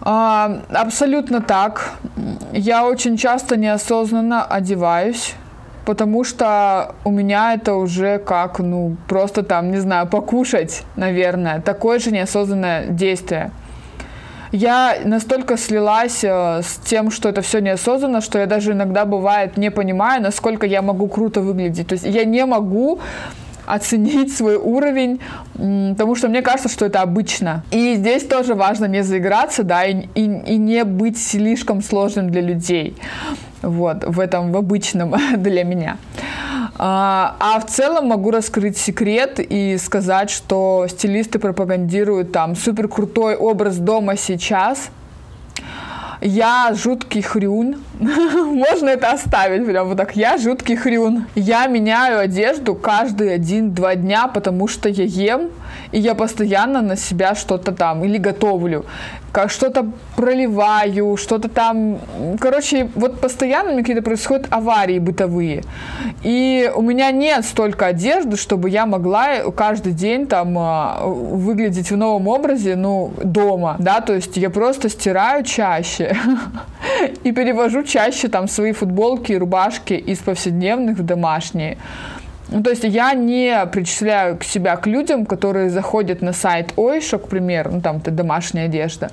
А, 0.00 0.60
абсолютно 0.72 1.40
так. 1.40 1.92
Я 2.52 2.86
очень 2.86 3.16
часто 3.16 3.56
неосознанно 3.56 4.44
одеваюсь, 4.44 5.34
потому 5.84 6.24
что 6.24 6.94
у 7.04 7.10
меня 7.10 7.54
это 7.54 7.74
уже 7.74 8.18
как, 8.18 8.58
ну, 8.58 8.96
просто 9.08 9.42
там, 9.42 9.70
не 9.70 9.78
знаю, 9.78 10.06
покушать, 10.06 10.82
наверное. 10.96 11.60
Такое 11.60 11.98
же 11.98 12.10
неосознанное 12.10 12.86
действие. 12.86 13.50
Я 14.50 14.96
настолько 15.04 15.58
слилась 15.58 16.24
э, 16.24 16.62
с 16.62 16.76
тем, 16.84 17.10
что 17.10 17.28
это 17.28 17.42
все 17.42 17.60
неосознанно, 17.60 18.22
что 18.22 18.38
я 18.38 18.46
даже 18.46 18.72
иногда 18.72 19.04
бывает 19.04 19.58
не 19.58 19.70
понимаю, 19.70 20.22
насколько 20.22 20.66
я 20.66 20.80
могу 20.80 21.06
круто 21.08 21.42
выглядеть. 21.42 21.88
То 21.88 21.92
есть 21.94 22.06
я 22.06 22.24
не 22.24 22.46
могу 22.46 22.98
оценить 23.68 24.34
свой 24.36 24.56
уровень, 24.56 25.20
потому 25.54 26.14
что 26.14 26.28
мне 26.28 26.42
кажется, 26.42 26.68
что 26.68 26.86
это 26.86 27.02
обычно. 27.02 27.62
И 27.70 27.94
здесь 27.96 28.24
тоже 28.24 28.54
важно 28.54 28.86
не 28.86 29.02
заиграться, 29.02 29.62
да, 29.62 29.84
и, 29.84 30.06
и, 30.14 30.22
и 30.24 30.56
не 30.56 30.84
быть 30.84 31.18
слишком 31.18 31.82
сложным 31.82 32.30
для 32.30 32.40
людей. 32.40 32.96
Вот, 33.62 34.04
в 34.04 34.20
этом, 34.20 34.52
в 34.52 34.56
обычном 34.56 35.14
для 35.36 35.64
меня. 35.64 35.96
А, 36.80 37.36
а 37.40 37.58
в 37.60 37.66
целом 37.66 38.06
могу 38.06 38.30
раскрыть 38.30 38.78
секрет 38.78 39.40
и 39.40 39.76
сказать, 39.78 40.30
что 40.30 40.86
стилисты 40.88 41.40
пропагандируют 41.40 42.30
там 42.30 42.54
супер 42.54 42.86
крутой 42.86 43.34
образ 43.34 43.78
дома 43.78 44.16
сейчас, 44.16 44.90
я 46.20 46.72
жуткий 46.74 47.22
хрюн, 47.22 47.76
Можно 48.00 48.90
это 48.90 49.10
оставить 49.10 49.66
прям 49.66 49.88
вот 49.88 49.96
так. 49.96 50.16
Я 50.16 50.38
жуткий 50.38 50.76
хрюн. 50.76 51.26
Я 51.34 51.66
меняю 51.66 52.20
одежду 52.20 52.74
каждые 52.74 53.34
один-два 53.34 53.94
дня, 53.94 54.28
потому 54.28 54.68
что 54.68 54.88
я 54.88 55.04
ем, 55.04 55.50
и 55.92 55.98
я 55.98 56.14
постоянно 56.14 56.82
на 56.82 56.96
себя 56.96 57.34
что-то 57.34 57.72
там 57.72 58.04
или 58.04 58.18
готовлю. 58.18 58.84
Как 59.32 59.50
что-то 59.50 59.86
проливаю, 60.16 61.16
что-то 61.16 61.48
там... 61.48 61.98
Короче, 62.40 62.88
вот 62.94 63.20
постоянно 63.20 63.76
какие-то 63.76 64.02
происходят 64.02 64.46
аварии 64.50 64.98
бытовые. 64.98 65.64
И 66.22 66.70
у 66.74 66.82
меня 66.82 67.10
нет 67.10 67.44
столько 67.44 67.86
одежды, 67.86 68.36
чтобы 68.36 68.70
я 68.70 68.86
могла 68.86 69.50
каждый 69.56 69.92
день 69.92 70.26
там 70.26 70.56
а, 70.58 71.02
выглядеть 71.04 71.90
в 71.90 71.96
новом 71.96 72.28
образе, 72.28 72.76
ну, 72.76 73.12
дома, 73.22 73.76
да, 73.78 74.00
то 74.00 74.14
есть 74.14 74.36
я 74.36 74.50
просто 74.50 74.88
стираю 74.88 75.44
чаще 75.44 76.16
и 77.24 77.32
перевожу 77.32 77.82
чаще 77.82 78.28
там 78.28 78.48
свои 78.48 78.72
футболки 78.72 79.32
и 79.32 79.38
рубашки 79.38 79.94
из 79.94 80.18
повседневных 80.18 80.98
в 80.98 81.02
домашние. 81.04 81.78
Ну, 82.50 82.62
то 82.62 82.70
есть 82.70 82.84
я 82.84 83.12
не 83.14 83.66
причисляю 83.66 84.38
к 84.38 84.44
себя 84.44 84.76
к 84.76 84.86
людям, 84.86 85.26
которые 85.26 85.68
заходят 85.68 86.22
на 86.22 86.32
сайт 86.32 86.72
Oysho, 86.76 87.18
к 87.18 87.28
примеру, 87.28 87.72
ну 87.74 87.80
там 87.80 87.98
это 87.98 88.10
домашняя 88.10 88.64
одежда, 88.64 89.10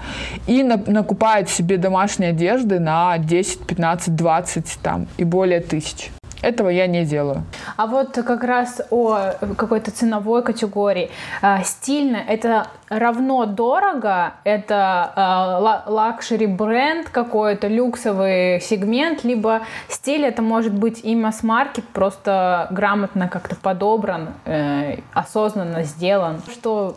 и 0.48 0.64
на, 0.64 0.78
накупают 0.88 1.50
себе 1.50 1.78
домашние 1.78 2.30
одежды 2.30 2.80
на 2.80 3.18
10, 3.18 3.68
15, 3.68 4.16
20 4.16 4.80
там 4.82 5.08
и 5.18 5.24
более 5.26 5.60
тысяч. 5.60 6.12
Этого 6.42 6.70
я 6.70 6.86
не 6.86 7.06
делаю. 7.06 7.44
А 7.76 7.88
вот 7.88 8.14
как 8.14 8.44
раз 8.44 8.80
о 8.92 9.32
какой-то 9.58 9.90
ценовой 9.90 10.44
категории. 10.44 11.10
А, 11.42 11.64
стильно 11.64 12.18
это 12.18 12.68
равно 13.00 13.46
дорого, 13.46 14.34
это 14.44 15.84
luxury 15.88 16.48
бренд 16.48 17.10
какой-то, 17.10 17.68
люксовый 17.68 18.60
сегмент, 18.62 19.24
либо 19.24 19.62
стиль 19.90 20.26
это 20.26 20.42
может 20.42 20.74
быть 20.74 21.02
и 21.04 21.16
масс-маркет, 21.16 21.86
просто 21.86 22.68
грамотно 22.72 23.28
как-то 23.28 23.56
подобран, 23.56 24.30
э, 24.46 24.98
осознанно 25.14 25.84
сделан. 25.84 26.42
Что 26.52 26.96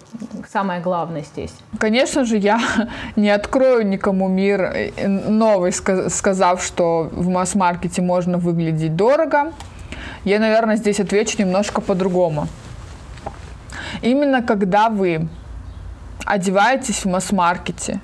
самое 0.50 0.80
главное 0.80 1.22
здесь? 1.22 1.54
Конечно 1.78 2.24
же, 2.24 2.36
я 2.36 2.60
не 3.16 3.30
открою 3.30 3.86
никому 3.86 4.28
мир 4.28 4.60
э, 4.62 5.06
новый, 5.06 5.72
сказав, 5.72 6.62
что 6.62 7.08
в 7.12 7.28
масс-маркете 7.28 8.02
можно 8.02 8.38
выглядеть 8.38 8.96
дорого, 8.96 9.52
я, 10.24 10.38
наверное, 10.38 10.76
здесь 10.76 11.00
отвечу 11.00 11.36
немножко 11.38 11.80
по-другому. 11.80 12.48
Именно 14.02 14.42
когда 14.42 14.88
вы 14.88 15.28
одеваетесь 16.28 17.04
в 17.04 17.06
масс-маркете 17.06 18.00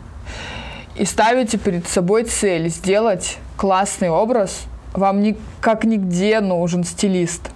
и 0.97 1.05
ставите 1.05 1.59
перед 1.59 1.87
собой 1.87 2.25
цель 2.25 2.69
сделать 2.69 3.39
классный 3.57 4.09
образ, 4.09 4.65
вам 4.95 5.21
ни, 5.21 5.37
как 5.61 5.85
нигде 5.85 6.41
нужен 6.41 6.85
стилист. 6.85 7.51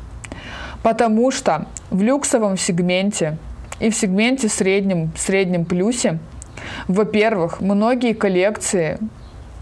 Потому 0.83 1.31
что 1.31 1.66
в 1.90 2.02
люксовом 2.02 2.59
сегменте 2.59 3.38
и 3.81 3.90
в 3.90 3.96
сегменте 3.96 4.48
среднем, 4.48 5.11
среднем 5.16 5.64
плюсе, 5.64 6.18
во-первых, 6.87 7.61
многие 7.61 8.12
коллекции 8.12 8.98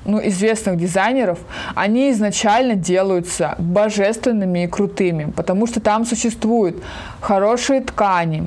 ну, 0.04 0.20
известных 0.26 0.76
дизайнеров, 0.76 1.38
они 1.74 2.10
изначально 2.10 2.74
делаются 2.74 3.54
божественными 3.58 4.64
и 4.64 4.66
крутыми, 4.66 5.30
потому 5.30 5.66
что 5.66 5.80
там 5.80 6.04
существуют 6.04 6.82
хорошие 7.20 7.80
ткани, 7.80 8.46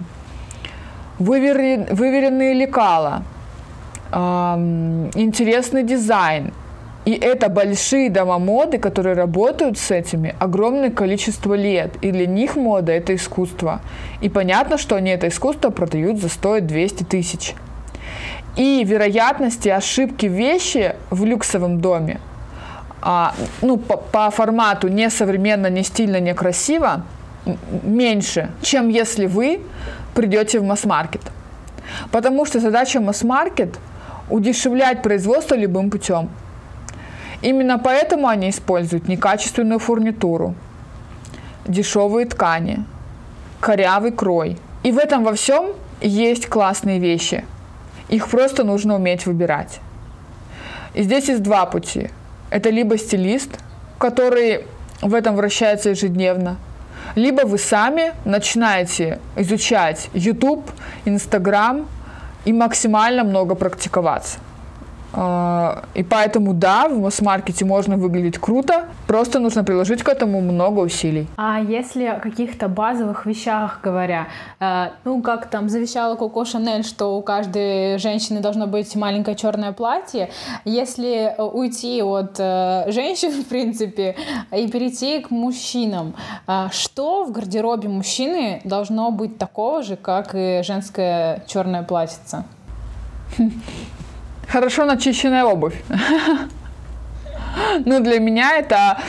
выверен, 1.19 1.87
выверенные 1.91 2.53
лекала, 2.53 3.23
интересный 4.11 5.83
дизайн. 5.83 6.53
И 7.05 7.13
это 7.13 7.49
большие 7.49 8.09
дома 8.09 8.39
моды, 8.39 8.77
которые 8.77 9.15
работают 9.15 9.77
с 9.77 9.89
этими 9.89 10.35
огромное 10.39 10.91
количество 10.91 11.53
лет. 11.53 11.91
И 12.01 12.11
для 12.11 12.27
них 12.27 12.55
мода– 12.55 12.91
это 12.93 13.15
искусство. 13.15 13.81
И 14.21 14.29
понятно, 14.29 14.77
что 14.77 14.95
они 14.95 15.11
это 15.11 15.27
искусство 15.27 15.69
продают 15.69 16.19
за 16.19 16.27
100-200 16.27 17.05
тысяч 17.05 17.55
и 18.59 18.83
вероятности 18.83 19.69
ошибки 19.69 20.25
вещи 20.25 20.95
в 21.09 21.23
люксовом 21.23 21.79
доме, 21.79 22.19
а, 23.01 23.33
ну, 23.61 23.77
по, 23.77 23.95
по 23.95 24.29
формату 24.31 24.89
не 24.89 25.09
современно, 25.09 25.67
не 25.67 25.83
стильно, 25.83 26.19
не 26.19 26.33
красиво, 26.33 27.03
меньше, 27.83 28.49
чем 28.61 28.89
если 28.89 29.25
вы 29.25 29.61
придете 30.13 30.59
в 30.59 30.63
масс-маркет. 30.63 31.21
Потому 32.11 32.45
что 32.45 32.59
задача 32.59 32.99
масс-маркет– 32.99 33.79
удешевлять 34.29 35.01
производство 35.01 35.55
любым 35.55 35.89
путем. 35.89 36.29
Именно 37.41 37.79
поэтому 37.79 38.27
они 38.27 38.49
используют 38.49 39.07
некачественную 39.07 39.79
фурнитуру, 39.79 40.53
дешевые 41.65 42.25
ткани, 42.25 42.83
корявый 43.59 44.11
крой. 44.11 44.57
И 44.83 44.91
в 44.91 44.97
этом 44.97 45.23
во 45.23 45.33
всем 45.33 45.71
есть 46.01 46.47
классные 46.47 46.99
вещи– 46.99 47.45
их 48.09 48.27
просто 48.27 48.63
нужно 48.63 48.95
уметь 48.95 49.25
выбирать. 49.25 49.79
И 50.95 51.03
здесь 51.03 51.29
есть 51.29 51.43
два 51.43 51.65
пути. 51.65 52.09
Это 52.49 52.71
либо 52.71 52.97
стилист, 52.97 53.59
который 53.99 54.65
в 55.01 55.13
этом 55.13 55.35
вращается 55.35 55.91
ежедневно, 55.91 56.57
либо 57.15 57.41
вы 57.41 57.57
сами 57.57 58.13
начинаете 58.25 59.19
изучать 59.35 60.09
YouTube, 60.13 60.69
Instagram 61.05 61.87
и 62.45 62.53
максимально 62.53 63.23
много 63.23 63.55
практиковаться. 63.55 64.39
А, 65.11 65.85
и 65.95 66.03
поэтому, 66.03 66.53
да, 66.53 66.87
в 66.87 66.99
масс-маркете 66.99 67.65
можно 67.65 67.97
выглядеть 67.97 68.37
круто, 68.37 68.85
просто 69.07 69.39
нужно 69.39 69.63
приложить 69.63 70.03
к 70.03 70.09
этому 70.09 70.39
много 70.41 70.81
усилий. 70.81 71.27
А 71.35 71.59
если 71.59 72.05
о 72.05 72.19
каких-то 72.19 72.67
базовых 72.67 73.25
вещах 73.25 73.79
говоря, 73.81 74.27
э, 74.59 74.89
ну, 75.05 75.21
как 75.21 75.47
там 75.47 75.67
завещала 75.67 76.15
Коко 76.15 76.45
Шанель, 76.45 76.83
что 76.83 77.17
у 77.17 77.21
каждой 77.21 77.97
женщины 77.97 78.39
должно 78.39 78.67
быть 78.67 78.95
маленькое 78.95 79.35
черное 79.35 79.71
платье, 79.71 80.29
если 80.63 81.33
уйти 81.37 82.03
от 82.03 82.35
э, 82.39 82.91
женщин, 82.91 83.31
в 83.43 83.45
принципе, 83.45 84.15
и 84.55 84.67
перейти 84.67 85.21
к 85.21 85.31
мужчинам, 85.31 86.13
э, 86.47 86.67
что 86.71 87.25
в 87.25 87.31
гардеробе 87.31 87.89
мужчины 87.89 88.61
должно 88.63 89.09
быть 89.09 89.39
такого 89.39 89.81
же, 89.81 89.95
как 89.95 90.35
и 90.35 90.61
женское 90.63 91.43
черное 91.47 91.81
платьице? 91.81 92.43
хорошо 94.51 94.85
начищенная 94.85 95.45
обувь. 95.45 95.75
Ну, 97.85 97.99
для 97.99 98.19
меня 98.19 98.57
это... 98.57 98.99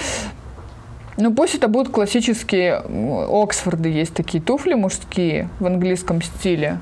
Ну, 1.16 1.32
пусть 1.32 1.54
это 1.54 1.68
будут 1.68 1.92
классические 1.92 2.82
Оксфорды, 3.30 3.90
есть 3.90 4.14
такие 4.14 4.42
туфли 4.42 4.74
мужские 4.74 5.48
в 5.60 5.66
английском 5.66 6.22
стиле. 6.22 6.78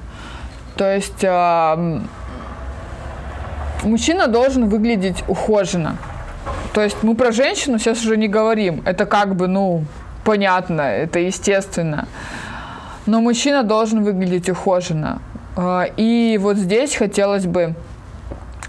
То 0.76 0.94
есть 0.94 1.24
э, 1.24 2.00
мужчина 3.82 4.28
должен 4.28 4.68
выглядеть 4.68 5.24
ухоженно. 5.26 5.96
То 6.72 6.82
есть 6.82 7.02
мы 7.02 7.16
про 7.16 7.32
женщину 7.32 7.78
сейчас 7.78 8.04
уже 8.04 8.16
не 8.16 8.28
говорим. 8.28 8.82
Это 8.86 9.04
как 9.04 9.34
бы, 9.34 9.48
ну, 9.48 9.84
понятно, 10.24 10.82
это 10.82 11.18
естественно. 11.18 12.06
Но 13.06 13.20
мужчина 13.20 13.64
должен 13.64 14.04
выглядеть 14.04 14.48
ухоженно. 14.48 15.20
А, 15.56 15.84
и 15.96 16.38
вот 16.40 16.56
здесь 16.56 16.94
хотелось 16.94 17.46
бы 17.46 17.74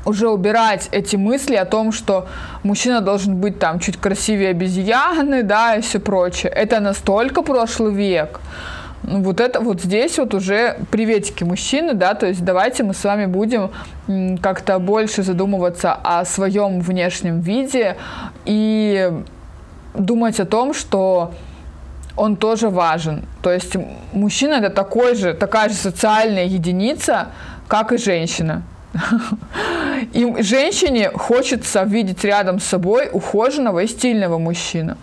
уже 0.05 0.29
убирать 0.29 0.89
эти 0.91 1.15
мысли 1.15 1.55
о 1.55 1.65
том, 1.65 1.91
что 1.91 2.27
мужчина 2.63 3.01
должен 3.01 3.35
быть 3.35 3.59
там 3.59 3.79
чуть 3.79 3.97
красивее 3.97 4.49
обезьяны, 4.49 5.43
да, 5.43 5.75
и 5.75 5.81
все 5.81 5.99
прочее. 5.99 6.51
Это 6.51 6.79
настолько 6.79 7.41
прошлый 7.41 7.93
век. 7.93 8.39
Ну, 9.03 9.21
вот 9.21 9.39
это 9.39 9.61
вот 9.61 9.81
здесь 9.81 10.17
вот 10.17 10.33
уже 10.33 10.77
приветики 10.91 11.43
мужчины, 11.43 11.93
да, 11.93 12.13
то 12.13 12.25
есть 12.25 12.43
давайте 12.43 12.83
мы 12.83 12.93
с 12.93 13.03
вами 13.03 13.25
будем 13.25 13.71
как-то 14.41 14.77
больше 14.79 15.23
задумываться 15.23 15.93
о 15.93 16.25
своем 16.25 16.81
внешнем 16.81 17.39
виде 17.39 17.95
и 18.45 19.11
думать 19.93 20.39
о 20.39 20.45
том, 20.45 20.73
что 20.73 21.31
он 22.17 22.35
тоже 22.35 22.69
важен. 22.69 23.25
То 23.41 23.51
есть 23.51 23.77
мужчина 24.11 24.55
это 24.55 24.69
такой 24.69 25.15
же, 25.15 25.33
такая 25.33 25.69
же 25.69 25.75
социальная 25.75 26.45
единица, 26.45 27.27
как 27.67 27.93
и 27.93 27.97
женщина. 27.97 28.63
И 30.13 30.41
женщине 30.41 31.11
хочется 31.11 31.83
видеть 31.83 32.23
рядом 32.23 32.59
с 32.59 32.63
собой 32.63 33.09
ухоженного 33.11 33.79
и 33.79 33.87
стильного 33.87 34.37
мужчину. 34.37 34.95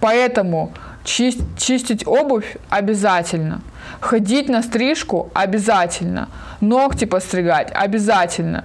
Поэтому 0.00 0.72
чист, 1.04 1.40
чистить 1.56 2.06
обувь 2.06 2.56
обязательно. 2.70 3.60
Ходить 4.00 4.48
на 4.48 4.62
стрижку 4.62 5.30
обязательно. 5.34 6.28
Ногти 6.60 7.04
постригать 7.04 7.70
обязательно. 7.72 8.64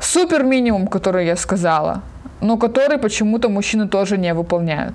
Супер 0.00 0.42
минимум, 0.42 0.86
который 0.86 1.26
я 1.26 1.36
сказала, 1.36 2.02
но 2.40 2.56
который 2.56 2.98
почему-то 2.98 3.48
мужчины 3.48 3.88
тоже 3.88 4.18
не 4.18 4.34
выполняют. 4.34 4.94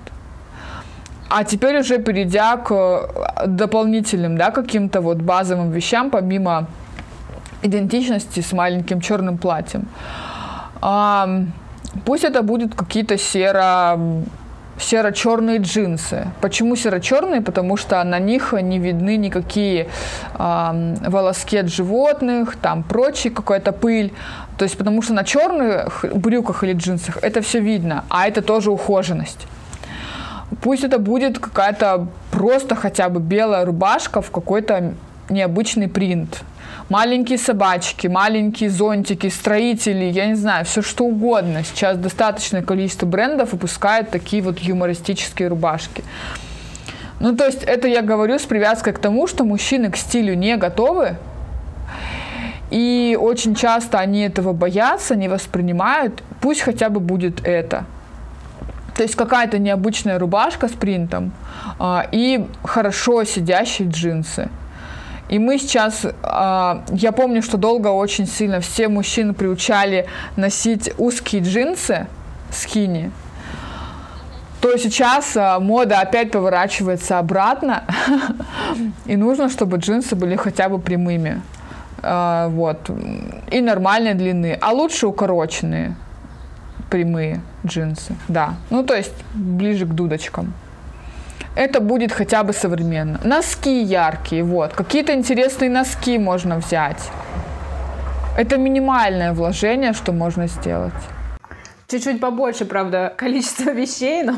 А 1.28 1.44
теперь 1.44 1.78
уже 1.78 1.98
перейдя 1.98 2.56
к 2.56 2.72
э, 2.72 3.46
дополнительным, 3.46 4.36
да, 4.36 4.50
каким-то 4.50 5.00
вот 5.00 5.18
базовым 5.18 5.70
вещам, 5.70 6.10
помимо 6.10 6.66
идентичности 7.62 8.40
с 8.40 8.52
маленьким 8.52 9.00
черным 9.00 9.38
платьем. 9.38 9.88
А, 10.80 11.44
Пусть 12.04 12.24
это 12.24 12.42
будут 12.42 12.74
какие-то 12.74 13.18
серо 13.18 13.98
серо-черные 14.78 15.58
джинсы. 15.58 16.28
Почему 16.40 16.74
серо-черные? 16.74 17.42
Потому 17.42 17.76
что 17.76 18.02
на 18.02 18.18
них 18.18 18.54
не 18.54 18.78
видны 18.78 19.18
никакие 19.18 19.88
э, 20.38 20.94
волоски 21.06 21.58
от 21.58 21.68
животных, 21.68 22.56
там 22.56 22.82
прочие 22.82 23.30
какая-то 23.30 23.72
пыль. 23.72 24.10
То 24.56 24.64
есть 24.64 24.78
потому 24.78 25.02
что 25.02 25.12
на 25.12 25.24
черных 25.24 26.06
брюках 26.14 26.64
или 26.64 26.72
джинсах 26.72 27.18
это 27.20 27.42
все 27.42 27.60
видно, 27.60 28.04
а 28.08 28.26
это 28.26 28.40
тоже 28.40 28.70
ухоженность. 28.70 29.46
Пусть 30.62 30.82
это 30.82 30.98
будет 30.98 31.38
какая-то 31.38 32.06
просто 32.30 32.74
хотя 32.74 33.10
бы 33.10 33.20
белая 33.20 33.66
рубашка 33.66 34.22
в 34.22 34.30
какой-то 34.30 34.94
необычный 35.28 35.88
принт 35.88 36.42
маленькие 36.90 37.38
собачки, 37.38 38.08
маленькие 38.08 38.68
зонтики, 38.68 39.28
строители, 39.28 40.04
я 40.04 40.26
не 40.26 40.34
знаю, 40.34 40.66
все 40.66 40.82
что 40.82 41.04
угодно. 41.04 41.64
Сейчас 41.64 41.96
достаточное 41.96 42.62
количество 42.62 43.06
брендов 43.06 43.52
выпускает 43.52 44.10
такие 44.10 44.42
вот 44.42 44.58
юмористические 44.58 45.48
рубашки. 45.48 46.04
Ну, 47.20 47.34
то 47.36 47.46
есть 47.46 47.62
это 47.62 47.88
я 47.88 48.02
говорю 48.02 48.38
с 48.38 48.42
привязкой 48.42 48.92
к 48.92 48.98
тому, 48.98 49.26
что 49.26 49.44
мужчины 49.44 49.90
к 49.90 49.96
стилю 49.96 50.34
не 50.34 50.56
готовы, 50.56 51.16
и 52.70 53.16
очень 53.20 53.54
часто 53.54 53.98
они 53.98 54.22
этого 54.22 54.52
боятся, 54.52 55.16
не 55.16 55.28
воспринимают. 55.28 56.22
Пусть 56.40 56.60
хотя 56.60 56.88
бы 56.88 57.00
будет 57.00 57.44
это. 57.44 57.84
То 58.96 59.02
есть 59.02 59.16
какая-то 59.16 59.58
необычная 59.58 60.18
рубашка 60.18 60.68
с 60.68 60.72
принтом 60.72 61.32
а, 61.78 62.06
и 62.12 62.46
хорошо 62.62 63.24
сидящие 63.24 63.88
джинсы. 63.88 64.50
И 65.30 65.38
мы 65.38 65.58
сейчас, 65.58 66.04
а, 66.24 66.82
я 66.88 67.12
помню, 67.12 67.40
что 67.40 67.56
долго 67.56 67.86
очень 67.86 68.26
сильно 68.26 68.58
все 68.60 68.88
мужчины 68.88 69.32
приучали 69.32 70.06
носить 70.34 70.92
узкие 70.98 71.40
джинсы, 71.40 72.08
скини. 72.50 73.12
То 74.60 74.76
сейчас 74.76 75.36
а, 75.36 75.60
мода 75.60 76.00
опять 76.00 76.32
поворачивается 76.32 77.20
обратно, 77.20 77.84
и 79.06 79.14
нужно, 79.14 79.48
чтобы 79.48 79.76
джинсы 79.76 80.16
были 80.16 80.34
хотя 80.34 80.68
бы 80.68 80.80
прямыми. 80.80 81.40
А, 82.02 82.48
вот. 82.48 82.90
И 83.52 83.60
нормальной 83.60 84.14
длины, 84.14 84.58
а 84.60 84.72
лучше 84.72 85.06
укороченные 85.06 85.94
прямые 86.90 87.40
джинсы, 87.64 88.16
да. 88.26 88.54
Ну, 88.68 88.82
то 88.82 88.94
есть 88.96 89.14
ближе 89.32 89.86
к 89.86 89.90
дудочкам 89.90 90.54
это 91.54 91.80
будет 91.80 92.12
хотя 92.12 92.42
бы 92.42 92.52
современно. 92.52 93.20
Носки 93.24 93.82
яркие, 93.82 94.42
вот. 94.42 94.72
Какие-то 94.72 95.12
интересные 95.12 95.70
носки 95.70 96.18
можно 96.18 96.58
взять. 96.58 97.10
Это 98.36 98.56
минимальное 98.56 99.32
вложение, 99.32 99.92
что 99.92 100.12
можно 100.12 100.46
сделать. 100.46 100.94
Чуть-чуть 101.90 102.20
побольше, 102.20 102.66
правда, 102.66 103.12
количество 103.16 103.70
вещей, 103.70 104.22
но, 104.22 104.36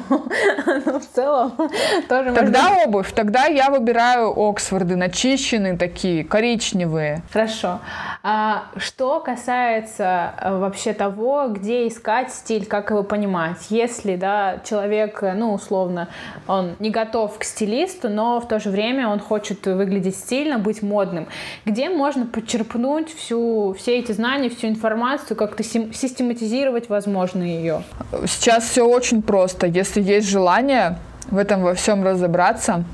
но 0.87 0.99
в 0.99 1.07
целом 1.15 1.53
тоже 2.09 2.33
Тогда 2.33 2.71
можно... 2.71 2.85
обувь, 2.85 3.13
тогда 3.13 3.45
я 3.45 3.69
выбираю 3.69 4.33
Оксфорды, 4.35 4.97
начищенные 4.97 5.77
такие, 5.77 6.25
коричневые. 6.25 7.23
Хорошо. 7.31 7.81
А, 8.23 8.65
что 8.79 9.21
касается 9.21 10.33
э, 10.41 10.57
вообще 10.57 10.95
того, 10.95 11.49
где 11.49 11.89
искать 11.89 12.33
стиль, 12.33 12.65
как 12.65 12.91
его 12.91 13.03
понимать? 13.03 13.67
Если, 13.69 14.17
да, 14.17 14.61
человек, 14.65 15.23
э, 15.23 15.35
ну, 15.35 15.53
условно, 15.53 16.09
он 16.47 16.77
не 16.79 16.89
готов 16.89 17.39
к 17.39 17.45
стилисту, 17.45 18.09
но 18.09 18.41
в 18.41 18.49
то 18.49 18.61
же 18.61 18.71
время 18.71 19.09
он 19.09 19.21
хочет 19.21 19.67
выглядеть 19.67 20.17
стильно, 20.17 20.59
быть 20.59 20.83
модным, 20.83 21.29
где 21.67 21.91
можно 21.91 22.25
подчерпнуть 22.25 23.15
всю, 23.15 23.75
все 23.79 23.99
эти 23.99 24.13
знания, 24.13 24.49
всю 24.49 24.69
информацию, 24.69 25.37
как-то 25.37 25.63
систематизировать 25.63 26.89
возможно 26.89 27.42
на 27.43 27.47
ее? 27.47 27.83
Сейчас 28.27 28.65
все 28.65 28.87
очень 28.87 29.23
просто. 29.23 29.67
Если 29.67 30.01
есть 30.01 30.29
желание 30.29 30.99
в 31.31 31.37
этом 31.37 31.63
во 31.63 31.75
всем 31.75 32.05
разобраться, 32.05 32.85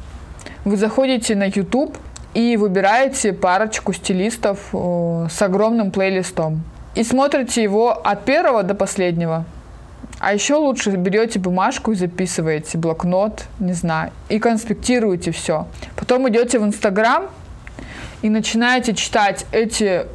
вы 0.64 0.76
заходите 0.76 1.34
на 1.34 1.44
YouTube 1.44 1.96
и 2.34 2.56
выбираете 2.56 3.32
парочку 3.32 3.92
стилистов 3.92 4.58
э, 4.72 5.26
с 5.30 5.42
огромным 5.42 5.90
плейлистом. 5.90 6.62
И 6.94 7.04
смотрите 7.04 7.62
его 7.62 7.90
от 7.90 8.24
первого 8.24 8.62
до 8.62 8.74
последнего. 8.74 9.44
А 10.20 10.34
еще 10.34 10.54
лучше 10.54 10.90
берете 10.90 11.38
бумажку 11.38 11.92
и 11.92 11.94
записываете, 11.94 12.76
блокнот, 12.76 13.44
не 13.60 13.72
знаю, 13.72 14.10
и 14.28 14.38
конспектируете 14.40 15.30
все. 15.30 15.66
Потом 15.96 16.28
идете 16.28 16.58
в 16.58 16.64
Инстаграм 16.64 17.26
и 18.22 18.28
начинаете 18.28 18.94
читать 18.94 19.46
эти 19.52 20.06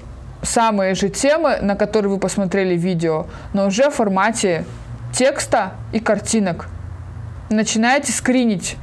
самые 0.43 0.93
же 0.93 1.09
темы, 1.09 1.57
на 1.61 1.75
которые 1.75 2.11
вы 2.11 2.19
посмотрели 2.19 2.75
видео, 2.75 3.25
но 3.53 3.67
уже 3.67 3.89
в 3.89 3.95
формате 3.95 4.65
текста 5.13 5.71
и 5.91 5.99
картинок. 5.99 6.67
Начинаете 7.49 8.11
скринить 8.11 8.77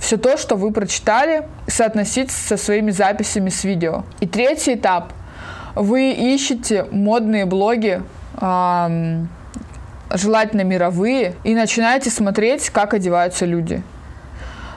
все 0.00 0.16
то, 0.16 0.36
что 0.36 0.56
вы 0.56 0.72
прочитали, 0.72 1.48
соотносить 1.66 2.30
со 2.30 2.56
своими 2.56 2.90
записями 2.90 3.48
с 3.48 3.64
видео. 3.64 4.04
И 4.20 4.26
третий 4.26 4.74
этап. 4.74 5.12
Вы 5.74 6.12
ищете 6.12 6.84
модные 6.90 7.46
блоги, 7.46 8.02
эм, 8.40 9.28
желательно 10.12 10.62
мировые, 10.62 11.34
и 11.44 11.54
начинаете 11.54 12.10
смотреть, 12.10 12.70
как 12.70 12.94
одеваются 12.94 13.44
люди. 13.44 13.82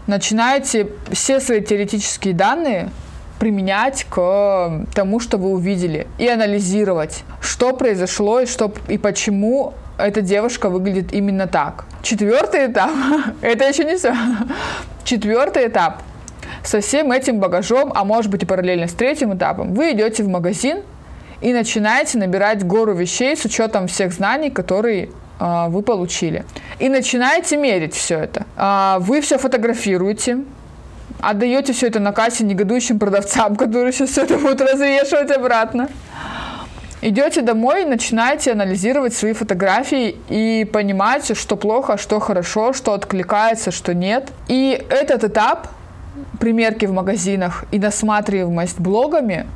Начинаете 0.07 0.89
все 1.11 1.39
свои 1.39 1.61
теоретические 1.61 2.33
данные 2.33 2.89
применять 3.41 4.05
к 4.07 4.85
тому, 4.93 5.19
что 5.19 5.39
вы 5.39 5.49
увидели, 5.49 6.05
и 6.19 6.27
анализировать, 6.27 7.23
что 7.41 7.73
произошло 7.73 8.41
и, 8.41 8.45
что, 8.45 8.71
и 8.87 8.99
почему 8.99 9.73
эта 9.97 10.21
девушка 10.21 10.69
выглядит 10.69 11.11
именно 11.11 11.47
так. 11.47 11.85
Четвертый 12.03 12.67
этап, 12.71 12.91
это 13.41 13.67
еще 13.67 13.83
не 13.83 13.95
все. 13.95 14.13
Четвертый 15.03 15.67
этап. 15.69 16.03
Со 16.63 16.81
всем 16.81 17.11
этим 17.11 17.39
багажом, 17.39 17.91
а 17.95 18.03
может 18.03 18.29
быть 18.29 18.43
и 18.43 18.45
параллельно 18.45 18.87
с 18.87 18.93
третьим 18.93 19.33
этапом, 19.35 19.73
вы 19.73 19.93
идете 19.93 20.21
в 20.21 20.27
магазин 20.27 20.83
и 21.41 21.51
начинаете 21.51 22.19
набирать 22.19 22.63
гору 22.63 22.93
вещей 22.93 23.35
с 23.35 23.43
учетом 23.43 23.87
всех 23.87 24.13
знаний, 24.13 24.51
которые 24.51 25.09
э, 25.39 25.65
вы 25.69 25.81
получили. 25.81 26.45
И 26.77 26.89
начинаете 26.89 27.57
мерить 27.57 27.95
все 27.95 28.19
это. 28.19 28.45
Э, 28.55 28.97
вы 28.99 29.19
все 29.21 29.39
фотографируете, 29.39 30.41
отдаете 31.21 31.73
все 31.73 31.87
это 31.87 31.99
на 31.99 32.11
кассе 32.11 32.43
негодующим 32.43 32.99
продавцам, 32.99 33.55
которые 33.55 33.93
сейчас 33.93 34.09
все 34.09 34.23
это 34.23 34.37
будут 34.37 34.61
развешивать 34.61 35.31
обратно. 35.31 35.89
Идете 37.03 37.41
домой, 37.41 37.85
начинаете 37.85 38.51
анализировать 38.51 39.13
свои 39.13 39.33
фотографии 39.33 40.17
и 40.29 40.69
понимаете, 40.71 41.33
что 41.33 41.55
плохо, 41.55 41.97
что 41.97 42.19
хорошо, 42.19 42.73
что 42.73 42.93
откликается, 42.93 43.71
что 43.71 43.95
нет. 43.95 44.29
И 44.47 44.83
этот 44.89 45.23
этап 45.23 45.69
примерки 46.39 46.85
в 46.85 46.93
магазинах 46.93 47.65
и 47.71 47.79
насматриваемость 47.79 48.79
блогами 48.79 49.47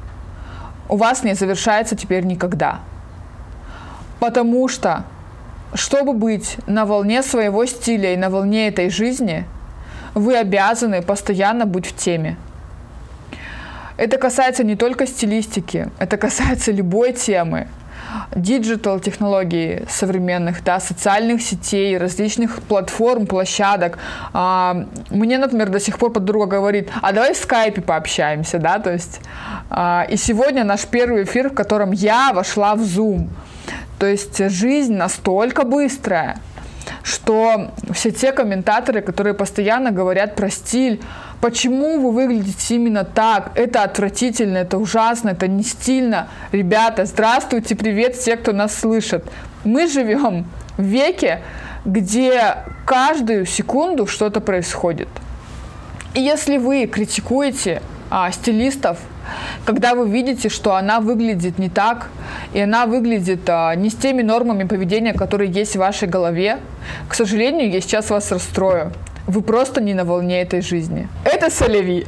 у 0.90 0.98
вас 0.98 1.24
не 1.24 1.36
завершается 1.36 1.96
теперь 1.96 2.24
никогда. 2.24 2.80
Потому 4.20 4.68
что, 4.68 5.04
чтобы 5.76 6.14
быть 6.14 6.58
на 6.66 6.86
волне 6.86 7.22
своего 7.22 7.66
стиля 7.68 8.14
и 8.14 8.18
на 8.18 8.30
волне 8.32 8.70
этой 8.70 8.90
жизни– 8.90 9.46
вы 10.16 10.38
обязаны 10.38 11.02
постоянно 11.02 11.66
быть 11.66 11.86
в 11.86 11.96
теме. 11.96 12.38
Это 13.98 14.18
касается 14.18 14.64
не 14.64 14.76
только 14.76 15.06
стилистики, 15.06 15.90
это 16.00 16.18
касается 16.18 16.72
любой 16.72 17.14
темы. 17.14 17.68
Digital 18.34 19.00
технологий 19.00 19.84
современных, 19.90 20.64
да, 20.64 20.80
социальных 20.80 21.42
сетей, 21.42 21.98
различных 21.98 22.62
платформ, 22.62 23.26
площадок. 23.26 23.98
А, 24.32 24.86
мне, 25.10 25.38
например, 25.38 25.70
до 25.70 25.80
сих 25.80 25.98
пор 25.98 26.14
подруга 26.14 26.46
говорит, 26.46 26.90
а 27.02 27.12
давай 27.12 27.34
в 27.34 27.38
скайпе 27.38 27.82
пообщаемся, 27.82 28.58
да, 28.58 28.80
то 28.80 28.92
есть. 28.92 29.20
А, 29.70 30.06
и 30.10 30.16
сегодня 30.18 30.64
наш 30.64 30.86
первый 30.86 31.24
эфир, 31.24 31.50
в 31.50 31.54
котором 31.54 31.92
я 31.92 32.32
вошла 32.34 32.76
в 32.76 32.82
Zoom. 32.82 33.28
То 34.00 34.06
есть 34.06 34.38
жизнь 34.50 34.94
настолько 34.94 35.64
быстрая, 35.64 36.38
что 37.04 37.72
все 37.94 38.12
те 38.12 38.32
комментаторы, 38.32 39.02
которые 39.02 39.34
постоянно 39.34 39.92
говорят 39.92 40.36
про 40.36 40.50
стиль, 40.50 41.02
почему 41.42 42.00
вы 42.00 42.12
выглядите 42.12 42.76
именно 42.76 43.04
так, 43.04 43.52
это 43.56 43.84
отвратительно, 43.84 44.58
это 44.58 44.78
ужасно, 44.78 45.30
это 45.30 45.48
не 45.48 45.64
стильно. 45.64 46.28
Ребята, 46.52 47.06
здравствуйте, 47.06 47.76
привет 47.76 48.16
все, 48.16 48.38
кто 48.38 48.52
нас 48.52 48.76
слышит. 48.76 49.26
Мы 49.64 49.88
живем 49.88 50.46
в 50.78 50.84
веке, 50.84 51.42
где 51.86 52.58
каждую 52.86 53.46
секунду 53.46 54.08
что-то 54.08 54.42
происходит. 54.42 55.10
И 56.14 56.22
если 56.22 56.58
вы 56.58 56.86
критикуете 56.88 57.82
а, 58.10 58.32
стилистов, 58.32 59.00
когда 59.66 59.96
вы 59.96 60.10
видите, 60.10 60.50
что 60.50 60.76
она 60.76 61.00
выглядит 61.00 61.60
не 61.60 61.70
так, 61.70 62.10
и 62.54 62.60
она 62.60 62.86
выглядит 62.86 63.50
а, 63.50 63.76
не 63.76 63.90
с 63.90 63.96
теми 63.96 64.22
нормами 64.22 64.64
поведения, 64.64 65.14
которые 65.14 65.52
есть 65.52 65.76
в 65.76 65.80
вашей 65.80 66.08
голове, 66.08 66.60
к 67.08 67.14
сожалению, 67.16 67.70
я 67.70 67.82
сейчас 67.82 68.10
вас 68.10 68.32
расстрою. 68.32 68.92
Вы 69.28 69.42
просто 69.42 69.82
не 69.82 69.96
на 69.96 70.06
волне 70.06 70.42
этой 70.42 70.62
жизни. 70.62 71.08
Это 71.24 71.50
солеви. 71.50 72.06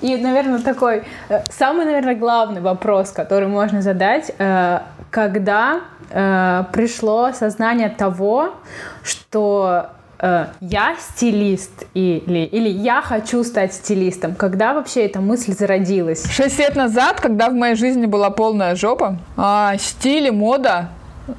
И, 0.00 0.16
наверное, 0.16 0.60
такой 0.60 1.02
э, 1.28 1.42
самый, 1.50 1.86
наверное, 1.86 2.14
главный 2.14 2.60
вопрос, 2.60 3.10
который 3.10 3.48
можно 3.48 3.82
задать, 3.82 4.30
э, 4.38 4.78
когда 5.10 5.80
э, 6.10 6.64
пришло 6.72 7.32
сознание 7.32 7.88
того, 7.88 8.54
что 9.02 9.90
э, 10.18 10.46
я 10.60 10.96
стилист 10.98 11.86
или, 11.94 12.44
или 12.44 12.68
я 12.68 13.02
хочу 13.02 13.44
стать 13.44 13.74
стилистом? 13.74 14.34
Когда 14.34 14.74
вообще 14.74 15.04
эта 15.04 15.20
мысль 15.20 15.52
зародилась? 15.52 16.30
Шесть 16.30 16.58
лет 16.58 16.76
назад, 16.76 17.20
когда 17.20 17.48
в 17.48 17.54
моей 17.54 17.74
жизни 17.74 18.06
была 18.06 18.30
полная 18.30 18.74
жопа, 18.76 19.18
э, 19.36 19.76
стиль 19.78 20.26
и 20.26 20.30
мода 20.30 20.88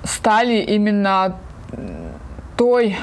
стали 0.04 0.56
именно 0.56 1.36
той 2.58 2.98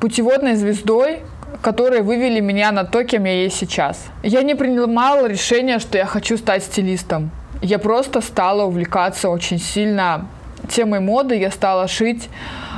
путеводной 0.00 0.56
звездой, 0.56 1.20
которые 1.62 2.02
вывели 2.02 2.40
меня 2.40 2.72
на 2.72 2.84
то, 2.84 3.04
кем 3.04 3.24
я 3.24 3.42
есть 3.42 3.56
сейчас. 3.56 4.06
Я 4.22 4.42
не 4.42 4.54
принимала 4.54 5.26
решение, 5.26 5.78
что 5.78 5.96
я 5.96 6.06
хочу 6.06 6.36
стать 6.36 6.64
стилистом. 6.64 7.30
Я 7.62 7.78
просто 7.78 8.20
стала 8.20 8.64
увлекаться 8.64 9.30
очень 9.30 9.58
сильно 9.58 10.26
темой 10.68 11.00
моды, 11.00 11.36
я 11.36 11.50
стала 11.50 11.88
шить 11.88 12.28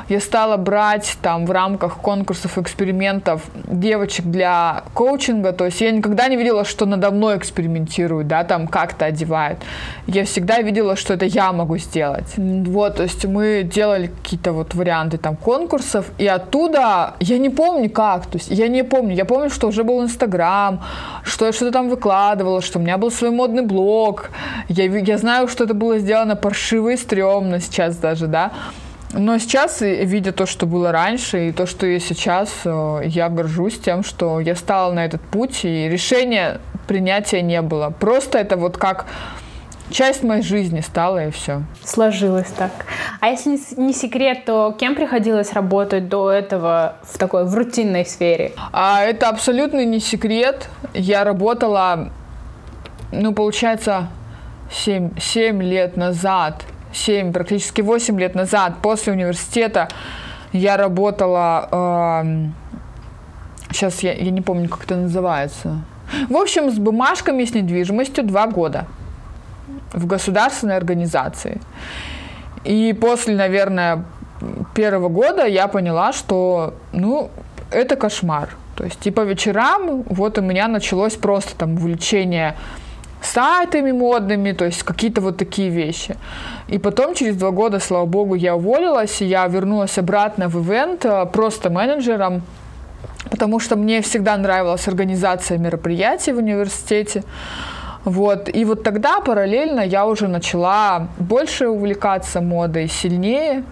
я 0.09 0.21
стала 0.21 0.57
брать 0.57 1.17
там 1.23 1.47
в 1.47 1.51
рамках 1.51 1.97
конкурсов, 1.99 2.59
экспериментов 2.59 3.43
девочек 3.55 4.27
для 4.27 4.85
коучинга. 4.95 5.53
То 5.53 5.67
есть 5.67 5.81
я 5.81 5.91
никогда 5.91 6.29
не 6.29 6.37
видела, 6.37 6.65
что 6.65 6.87
надо 6.87 7.11
мной 7.11 7.37
экспериментируют, 7.39 8.29
да, 8.29 8.45
там 8.45 8.69
как-то 8.69 9.07
одевают. 9.07 9.59
Я 10.07 10.25
всегда 10.25 10.61
видела, 10.61 10.97
что 10.97 11.15
это 11.15 11.25
я 11.25 11.53
могу 11.53 11.79
сделать. 11.79 12.35
Вот, 12.37 12.97
то 12.97 13.03
есть 13.03 13.25
мы 13.25 13.63
делали 13.63 14.07
какие-то 14.07 14.53
вот 14.53 14.75
варианты 14.75 15.19
там 15.19 15.37
конкурсов, 15.37 16.07
и 16.19 16.27
оттуда 16.27 17.15
я 17.21 17.39
не 17.39 17.51
помню 17.51 17.91
как, 17.91 18.27
то 18.27 18.39
есть 18.39 18.51
я 18.51 18.69
не 18.69 18.85
помню. 18.85 19.15
Я 19.15 19.25
помню, 19.25 19.51
что 19.51 19.69
уже 19.69 19.85
был 19.85 20.03
Инстаграм, 20.03 20.83
что 21.25 21.47
я 21.47 21.53
что-то 21.53 21.73
там 21.73 21.89
выкладывала, 21.89 22.63
что 22.63 22.79
у 22.79 22.83
меня 22.83 22.99
был 22.99 23.11
свой 23.11 23.31
модный 23.31 23.63
блог. 23.63 24.31
Я, 24.69 24.85
я 24.85 25.19
знаю, 25.19 25.49
что 25.49 25.65
это 25.65 25.75
было 25.75 25.99
сделано 25.99 26.37
паршиво 26.37 26.91
и 26.91 26.97
стрёмно 26.97 27.61
сейчас 27.61 27.97
даже, 27.97 28.27
да. 28.27 28.53
Но 29.19 29.39
сейчас, 29.39 29.81
видя 29.81 30.33
то, 30.33 30.45
что 30.45 30.67
было 30.67 30.93
раньше, 30.93 31.49
и 31.49 31.53
то, 31.53 31.65
что 31.65 31.87
я 31.87 31.99
сейчас, 32.01 32.51
э, 32.67 33.01
я 33.07 33.31
горжусь 33.31 33.79
тем, 33.79 34.05
что 34.05 34.41
я 34.41 34.55
стала 34.55 34.93
на 34.93 35.07
этот 35.07 35.23
путь, 35.23 35.65
и 35.65 35.89
решения 35.89 36.61
принятия 36.87 37.41
не 37.41 37.63
было. 37.63 37.89
Просто 37.89 38.39
это 38.39 38.59
вот 38.59 38.77
как 38.77 39.07
часть 39.91 40.23
моей 40.23 40.43
жизни 40.43 40.81
стала, 40.81 41.29
и 41.29 41.31
все. 41.31 41.63
Сложилось 41.83 42.49
так. 42.59 42.71
А 43.21 43.29
если 43.29 43.59
не 43.81 43.95
секрет, 43.95 44.45
то 44.45 44.77
кем 44.79 44.95
приходилось 44.95 45.55
работать 45.55 46.09
до 46.09 46.31
этого 46.31 46.97
в 47.03 47.17
такой 47.17 47.47
в 47.47 47.55
рутинной 47.55 48.05
сфере? 48.05 48.53
А 48.73 49.03
это 49.03 49.31
абсолютно 49.31 49.83
не 49.87 50.01
секрет. 50.01 50.69
Я 50.93 51.25
работала, 51.25 52.11
ну, 53.13 53.33
получается, 53.33 54.09
7, 54.71 55.19
7 55.19 55.63
лет 55.63 55.97
назад– 55.97 56.65
7, 56.97 57.33
практически 57.33 57.83
8 57.83 58.19
лет 58.19 58.35
назад, 58.35 58.75
после 58.83 59.13
университета, 59.13 59.89
я 60.53 60.77
работала, 60.77 61.69
э, 62.25 62.47
сейчас 63.71 64.01
я, 64.03 64.13
я 64.13 64.31
не 64.31 64.41
помню, 64.41 64.69
как 64.69 64.85
это 64.85 64.97
называется. 64.97 65.83
В 66.29 66.37
общем, 66.37 66.71
с 66.71 66.79
бумажками, 66.79 67.45
с 67.45 67.55
недвижимостью 67.55 68.25
два 68.25 68.47
года 68.47 68.87
в 69.93 70.07
государственной 70.07 70.77
организации. 70.77 71.61
И 72.65 72.93
после, 72.93 73.37
наверное, 73.37 74.05
первого 74.75 75.09
года 75.09 75.47
я 75.47 75.69
поняла, 75.69 76.13
что, 76.13 76.75
ну, 76.93 77.31
это 77.71 77.97
кошмар. 77.97 78.51
То 78.77 78.85
есть, 78.85 79.01
типа 79.01 79.23
вечерам 79.23 80.03
вот 80.03 80.39
у 80.39 80.43
меня 80.43 80.69
началось 80.69 81.15
просто 81.15 81.57
там 81.57 81.75
увлечение 81.75 82.55
сайтами 83.23 83.93
модными, 83.93 84.53
то 84.53 84.65
есть 84.65 84.83
какие-то 84.83 85.21
вот 85.21 85.37
такие 85.37 85.69
вещи. 85.69 86.17
И 86.69 86.79
потом 86.79 87.15
через 87.15 87.37
два 87.37 87.51
года, 87.51 87.81
слава 87.81 88.07
богу, 88.07 88.35
я 88.35 88.57
уволилась, 88.57 89.23
и 89.23 89.27
я 89.27 89.47
вернулась 89.47 89.99
обратно 89.99 90.49
в 90.49 90.57
ивент 90.63 91.05
э, 91.05 91.27
просто 91.27 91.71
менеджером, 91.71 92.43
потому 93.31 93.61
что 93.61 93.77
мне 93.77 94.01
всегда 94.01 94.37
нравилась 94.37 94.89
организация 94.89 95.59
мероприятий 95.59 96.33
в 96.33 96.39
университете. 96.39 97.25
Вот. 98.05 98.49
И 98.55 98.65
вот 98.65 98.85
тогда 98.85 99.21
параллельно 99.21 99.81
я 99.81 100.07
уже 100.07 100.29
начала 100.29 101.09
больше 101.19 101.67
увлекаться 101.67 102.41
модой, 102.41 102.89
сильнее, 102.89 103.65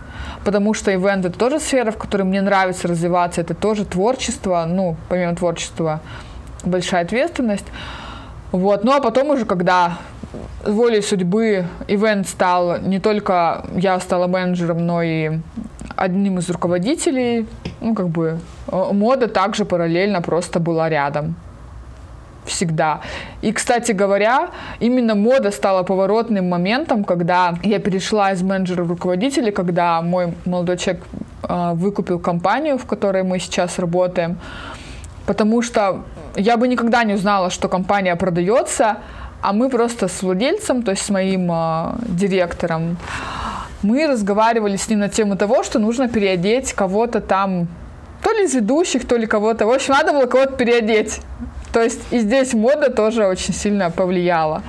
потому 0.45 0.75
что 0.75 0.93
ивент 0.93 1.25
это 1.25 1.39
тоже 1.39 1.61
сфера, 1.61 1.93
в 1.93 1.97
которой 1.97 2.23
мне 2.23 2.43
нравится 2.43 2.89
развиваться, 2.89 3.43
это 3.43 3.55
тоже 3.55 3.85
творчество, 3.85 4.65
ну, 4.69 4.97
помимо 5.09 5.37
творчества, 5.37 6.01
большая 6.65 7.05
ответственность. 7.05 7.67
Вот. 8.55 8.85
Ну 8.85 8.93
а 8.93 9.01
потом 9.01 9.31
уже, 9.31 9.47
когда 9.47 9.99
волей 10.65 11.03
судьбы 11.03 11.67
ивент 11.89 12.29
стал 12.29 12.79
не 12.79 13.01
только 13.01 13.65
я 13.75 13.99
стала 13.99 14.29
менеджером, 14.29 14.87
но 14.87 15.03
и 15.03 15.41
одним 15.97 16.39
из 16.39 16.49
руководителей, 16.49 17.49
ну 17.81 17.97
как 17.97 18.11
бы 18.11 18.39
э, 18.69 18.93
мода 18.93 19.27
также 19.27 19.65
параллельно 19.65 20.23
просто 20.23 20.61
была 20.61 20.89
рядом 20.89 21.35
всегда. 22.45 23.01
И, 23.43 23.51
кстати 23.51 23.91
говоря, 23.91 24.51
именно 24.79 25.17
мода 25.17 25.51
стала 25.51 25.83
поворотным 25.83 26.49
моментом, 26.49 27.03
когда 27.03 27.57
я 27.65 27.81
перешла 27.81 28.31
из 28.31 28.43
менеджера 28.43 28.85
в 28.85 28.91
руководителя, 28.91 29.51
когда 29.51 30.01
мой 30.01 30.33
молодой 30.45 30.77
человек 30.77 31.03
э, 31.43 31.73
выкупил 31.75 32.21
компанию, 32.21 32.79
в 32.79 32.87
которой 32.87 33.25
мы 33.25 33.41
сейчас 33.41 33.81
работаем, 33.81 34.39
потому 35.27 35.61
что 35.61 36.05
я 36.37 36.57
бы 36.57 36.69
никогда 36.69 37.05
не 37.05 37.15
узнала, 37.15 37.51
что 37.51 37.69
компания 37.69 38.17
продается, 38.17 38.99
а 39.43 39.53
мы 39.53 39.69
просто 39.69 40.09
с 40.09 40.23
владельцем, 40.23 40.83
то 40.83 40.93
есть 40.93 41.05
с 41.05 41.11
моим 41.11 41.51
э, 41.53 41.95
директором, 42.09 42.97
мы 43.83 44.07
разговаривали 44.07 44.77
с 44.77 44.89
ним 44.89 45.01
на 45.01 45.09
тему 45.09 45.37
того, 45.37 45.63
что 45.63 45.79
нужно 45.79 46.09
переодеть 46.09 46.73
кого-то 46.73 47.21
там, 47.21 47.69
то 48.23 48.33
ли 48.33 48.45
из 48.45 48.55
ведущих, 48.55 49.07
то 49.07 49.17
ли 49.17 49.27
кого-то. 49.27 49.67
В 49.67 49.71
общем, 49.71 49.93
надо 49.93 50.13
было 50.13 50.27
кого-то 50.27 50.53
переодеть. 50.53 51.21
То 51.73 51.83
есть 51.83 52.01
и 52.11 52.21
здесь 52.21 52.55
мода 52.55 52.91
тоже 52.91 53.27
очень 53.27 53.53
сильно 53.53 53.91
повлияла. 53.91 54.63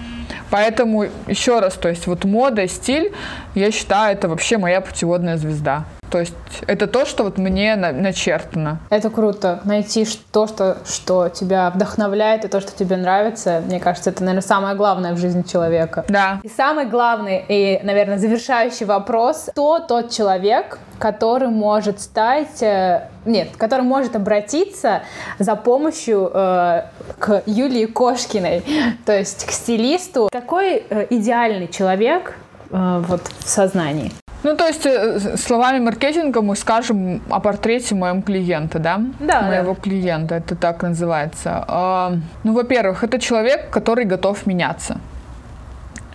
Поэтому 0.50 1.06
еще 1.28 1.60
раз, 1.60 1.76
то 1.76 1.88
есть 1.88 2.08
вот 2.08 2.26
мода, 2.26 2.68
стиль, 2.68 3.14
я 3.56 3.72
считаю, 3.72 4.14
это 4.18 4.28
вообще 4.28 4.58
моя 4.58 4.82
путеводная 4.82 5.38
звезда. 5.38 5.86
То 6.16 6.22
есть 6.22 6.34
это 6.66 6.88
то, 6.88 7.04
что 7.06 7.26
вот 7.26 7.38
мне 7.38 7.76
на, 7.76 7.92
начертано. 7.92 8.80
Это 8.90 9.10
круто. 9.10 9.60
Найти 9.66 10.08
то, 10.32 10.48
что, 10.48 10.78
что 10.86 11.28
тебя 11.28 11.70
вдохновляет, 11.70 12.46
и 12.46 12.48
то, 12.48 12.62
что 12.62 12.72
тебе 12.72 12.96
нравится. 12.96 13.62
Мне 13.66 13.82
кажется, 13.82 14.12
это, 14.12 14.24
наверное, 14.24 14.48
самое 14.48 14.78
главное 14.78 15.12
в 15.12 15.18
жизни 15.18 15.42
человека. 15.42 16.06
Да. 16.08 16.40
И 16.42 16.48
самый 16.48 16.86
главный 16.86 17.44
и, 17.50 17.82
наверное, 17.84 18.18
завершающий 18.18 18.86
вопрос. 18.86 19.50
Кто 19.52 19.80
тот 19.80 20.10
человек, 20.10 20.80
который 21.00 21.50
может 21.50 22.00
стать... 22.00 22.64
Э, 22.64 23.10
нет, 23.26 23.50
который 23.58 23.82
может 23.82 24.16
обратиться 24.16 25.02
за 25.38 25.58
помощью 25.58 26.32
э, 26.34 26.84
к 27.20 27.44
Юлии 27.46 27.88
Кошкиной, 27.88 28.64
то 29.06 29.12
есть 29.12 29.46
к 29.46 29.52
стилисту. 29.52 30.30
Какой 30.32 30.86
э, 30.90 31.08
идеальный 31.10 31.68
человек 31.68 32.38
э, 32.72 33.04
вот 33.06 33.24
в 33.40 33.50
сознании? 33.50 34.14
Ну, 34.46 34.56
то 34.56 34.68
есть, 34.68 34.86
э, 34.86 35.38
словами 35.38 35.80
маркетинга 35.80 36.42
мы 36.42 36.56
скажем 36.56 37.20
о 37.32 37.40
портрете 37.40 37.96
моего 37.96 38.22
клиента, 38.22 38.78
да? 38.78 39.02
Да. 39.20 39.42
Моего 39.42 39.74
да. 39.74 39.82
клиента, 39.82 40.36
это 40.36 40.56
так 40.56 40.84
называется. 40.84 41.66
А, 41.68 42.14
ну, 42.44 42.54
во-первых, 42.54 43.04
это 43.04 43.18
человек, 43.18 43.72
который 43.72 44.06
готов 44.06 44.46
меняться. 44.46 45.00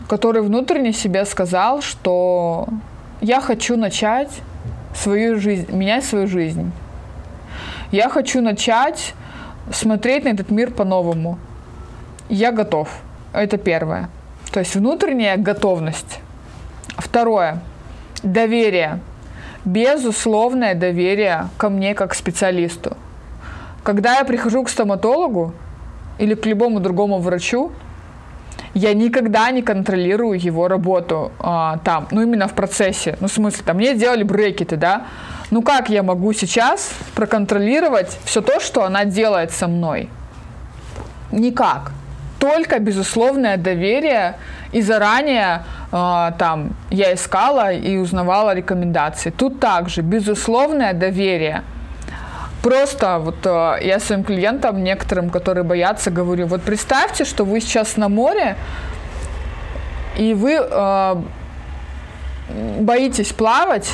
Который 0.09 0.43
внутренне 0.43 0.93
себе 0.93 1.25
сказал, 1.25 1.83
что 1.83 2.69
я 3.21 3.41
хочу 3.41 3.77
начать 3.77 4.43
свою 4.95 5.41
жизнь, 5.41 5.73
менять 5.73 6.05
свою 6.05 6.29
жизнь. 6.29 6.71
Я 7.91 8.09
хочу 8.09 8.41
начать 8.41 9.15
смотреть 9.73 10.25
на 10.25 10.29
этот 10.29 10.53
мир 10.53 10.71
по-новому. 10.71 11.37
Я 12.29 12.53
готов. 12.53 12.89
Это 13.33 13.59
первое. 13.59 14.09
То 14.53 14.61
есть 14.61 14.77
внутренняя 14.77 15.37
готовность. 15.37 16.21
Второе 16.97 17.61
Доверие. 18.23 19.01
Безусловное 19.65 20.75
доверие 20.75 21.49
ко 21.57 21.69
мне 21.69 21.95
как 21.95 22.15
специалисту. 22.15 22.97
Когда 23.83 24.19
я 24.19 24.25
прихожу 24.25 24.63
к 24.65 24.69
стоматологу 24.69 25.55
или 26.19 26.35
к 26.35 26.47
любому 26.47 26.81
другому 26.81 27.19
врачу, 27.19 27.73
я 28.75 28.95
никогда 28.95 29.51
не 29.51 29.63
контролирую 29.63 30.39
его 30.39 30.69
работу 30.69 31.33
а, 31.39 31.79
там, 31.79 32.09
ну 32.11 32.23
именно 32.23 32.47
в 32.47 32.55
процессе. 32.55 33.17
Ну, 33.21 33.29
в 33.29 33.33
смысле, 33.33 33.65
там 33.65 33.77
мне 33.77 33.95
сделали 33.95 34.23
брекеты, 34.23 34.77
да? 34.77 35.07
Ну 35.51 35.63
как 35.63 35.91
я 35.91 36.03
могу 36.03 36.33
сейчас 36.33 36.93
проконтролировать 37.15 38.19
все 38.25 38.41
то, 38.41 38.61
что 38.61 38.85
она 38.85 39.05
делает 39.05 39.51
со 39.51 39.67
мной? 39.67 40.09
Никак. 41.33 41.93
Только 42.39 42.79
безусловное 42.79 43.57
доверие 43.57 44.37
и 44.73 44.83
заранее 44.83 45.65
э, 45.93 46.33
там 46.39 46.71
я 46.91 47.15
искала 47.15 47.73
и 47.73 47.97
узнавала 47.97 48.55
рекомендации. 48.55 49.31
Тут 49.31 49.61
также 49.61 50.03
безусловное 50.03 50.93
доверие. 50.93 51.63
Просто 52.63 53.19
вот 53.19 53.45
э, 53.45 53.79
я 53.83 53.99
своим 53.99 54.23
клиентам, 54.23 54.85
некоторым, 54.85 55.31
которые 55.31 55.65
боятся, 55.65 56.11
говорю, 56.11 56.47
вот 56.47 56.63
представьте, 56.63 57.25
что 57.25 57.45
вы 57.45 57.61
сейчас 57.61 57.97
на 57.97 58.09
море, 58.09 58.57
и 60.19 60.35
вы 60.35 60.59
э, 60.61 61.17
боитесь 62.81 63.33
плавать, 63.33 63.91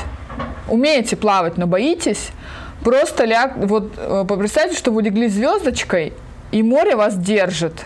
умеете 0.69 1.17
плавать, 1.17 1.57
но 1.57 1.67
боитесь, 1.67 2.31
просто 2.83 3.25
ляг, 3.25 3.57
вот 3.57 3.93
э, 3.97 4.25
представьте, 4.37 4.77
что 4.77 4.91
вы 4.91 5.03
легли 5.03 5.29
звездочкой, 5.29 6.13
и 6.51 6.63
море 6.65 6.97
вас 6.97 7.17
держит, 7.17 7.85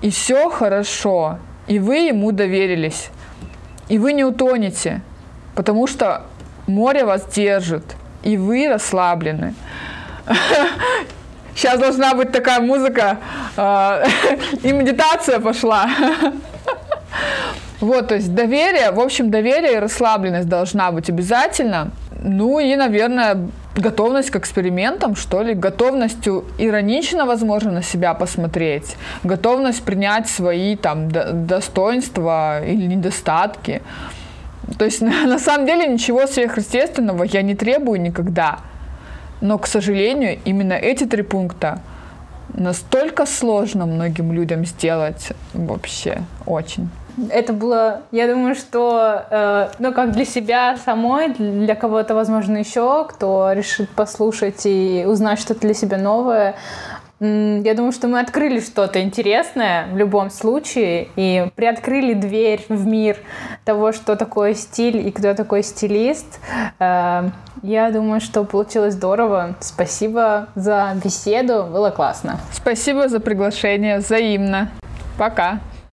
и 0.00 0.10
все 0.10 0.48
хорошо, 0.48 1.38
и 1.68 1.78
вы 1.78 1.96
ему 1.98 2.32
доверились, 2.32 3.10
и 3.88 3.98
вы 3.98 4.14
не 4.14 4.24
утонете, 4.24 5.02
потому 5.54 5.86
что 5.86 6.22
море 6.66 7.04
вас 7.04 7.26
держит, 7.26 7.84
и 8.22 8.36
вы 8.36 8.68
расслаблены. 8.68 9.54
Сейчас 11.54 11.78
должна 11.78 12.14
быть 12.14 12.32
такая 12.32 12.60
музыка, 12.60 13.18
э, 13.56 14.06
и 14.62 14.72
медитация 14.72 15.40
пошла. 15.40 15.88
Вот, 17.80 18.08
то 18.08 18.16
есть 18.16 18.34
доверие, 18.34 18.90
в 18.90 18.98
общем, 18.98 19.30
доверие 19.30 19.74
и 19.74 19.78
расслабленность 19.78 20.48
должна 20.48 20.90
быть 20.90 21.08
обязательно. 21.08 21.92
Ну 22.22 22.58
и, 22.58 22.74
наверное, 22.74 23.48
готовность 23.78 24.30
к 24.30 24.36
экспериментам, 24.36 25.16
что 25.16 25.42
ли, 25.42 25.54
готовностью 25.54 26.44
иронично, 26.58 27.26
возможно, 27.26 27.70
на 27.70 27.82
себя 27.82 28.14
посмотреть, 28.14 28.96
готовность 29.24 29.82
принять 29.82 30.28
свои 30.28 30.76
там 30.76 31.08
достоинства 31.10 32.64
или 32.64 32.86
недостатки. 32.86 33.82
То 34.78 34.84
есть 34.84 35.00
на, 35.02 35.26
на 35.26 35.38
самом 35.38 35.66
деле 35.66 35.86
ничего 35.86 36.26
сверхъестественного 36.26 37.24
я 37.24 37.42
не 37.42 37.54
требую 37.54 38.00
никогда. 38.00 38.58
Но, 39.40 39.58
к 39.58 39.66
сожалению, 39.66 40.38
именно 40.44 40.72
эти 40.72 41.04
три 41.04 41.22
пункта 41.22 41.80
настолько 42.54 43.26
сложно 43.26 43.86
многим 43.86 44.32
людям 44.32 44.66
сделать 44.66 45.32
вообще 45.54 46.22
очень 46.46 46.90
это 47.30 47.52
было, 47.52 48.02
я 48.12 48.26
думаю, 48.26 48.54
что, 48.54 49.24
э, 49.30 49.68
ну, 49.78 49.92
как 49.92 50.12
для 50.12 50.24
себя 50.24 50.76
самой, 50.84 51.34
для 51.34 51.74
кого-то, 51.74 52.14
возможно, 52.14 52.58
еще, 52.58 53.06
кто 53.08 53.52
решит 53.52 53.90
послушать 53.90 54.62
и 54.64 55.04
узнать 55.06 55.38
что-то 55.40 55.60
для 55.60 55.74
себя 55.74 55.98
новое, 55.98 56.54
я 57.20 57.74
думаю, 57.74 57.90
что 57.90 58.06
мы 58.06 58.20
открыли 58.20 58.60
что-то 58.60 59.02
интересное 59.02 59.88
в 59.92 59.96
любом 59.96 60.30
случае 60.30 61.08
и 61.16 61.48
приоткрыли 61.56 62.14
дверь 62.14 62.64
в 62.68 62.86
мир 62.86 63.16
того, 63.64 63.90
что 63.90 64.14
такое 64.14 64.54
стиль 64.54 65.04
и 65.04 65.10
кто 65.10 65.34
такой 65.34 65.64
стилист. 65.64 66.38
Э, 66.78 67.30
я 67.62 67.90
думаю, 67.90 68.20
что 68.20 68.44
получилось 68.44 68.94
здорово. 68.94 69.56
Спасибо 69.60 70.48
за 70.54 70.92
беседу, 71.02 71.64
было 71.64 71.90
классно. 71.90 72.38
Спасибо 72.52 73.08
за 73.08 73.18
приглашение, 73.18 73.98
взаимно. 73.98 74.70
Пока. 75.18 75.58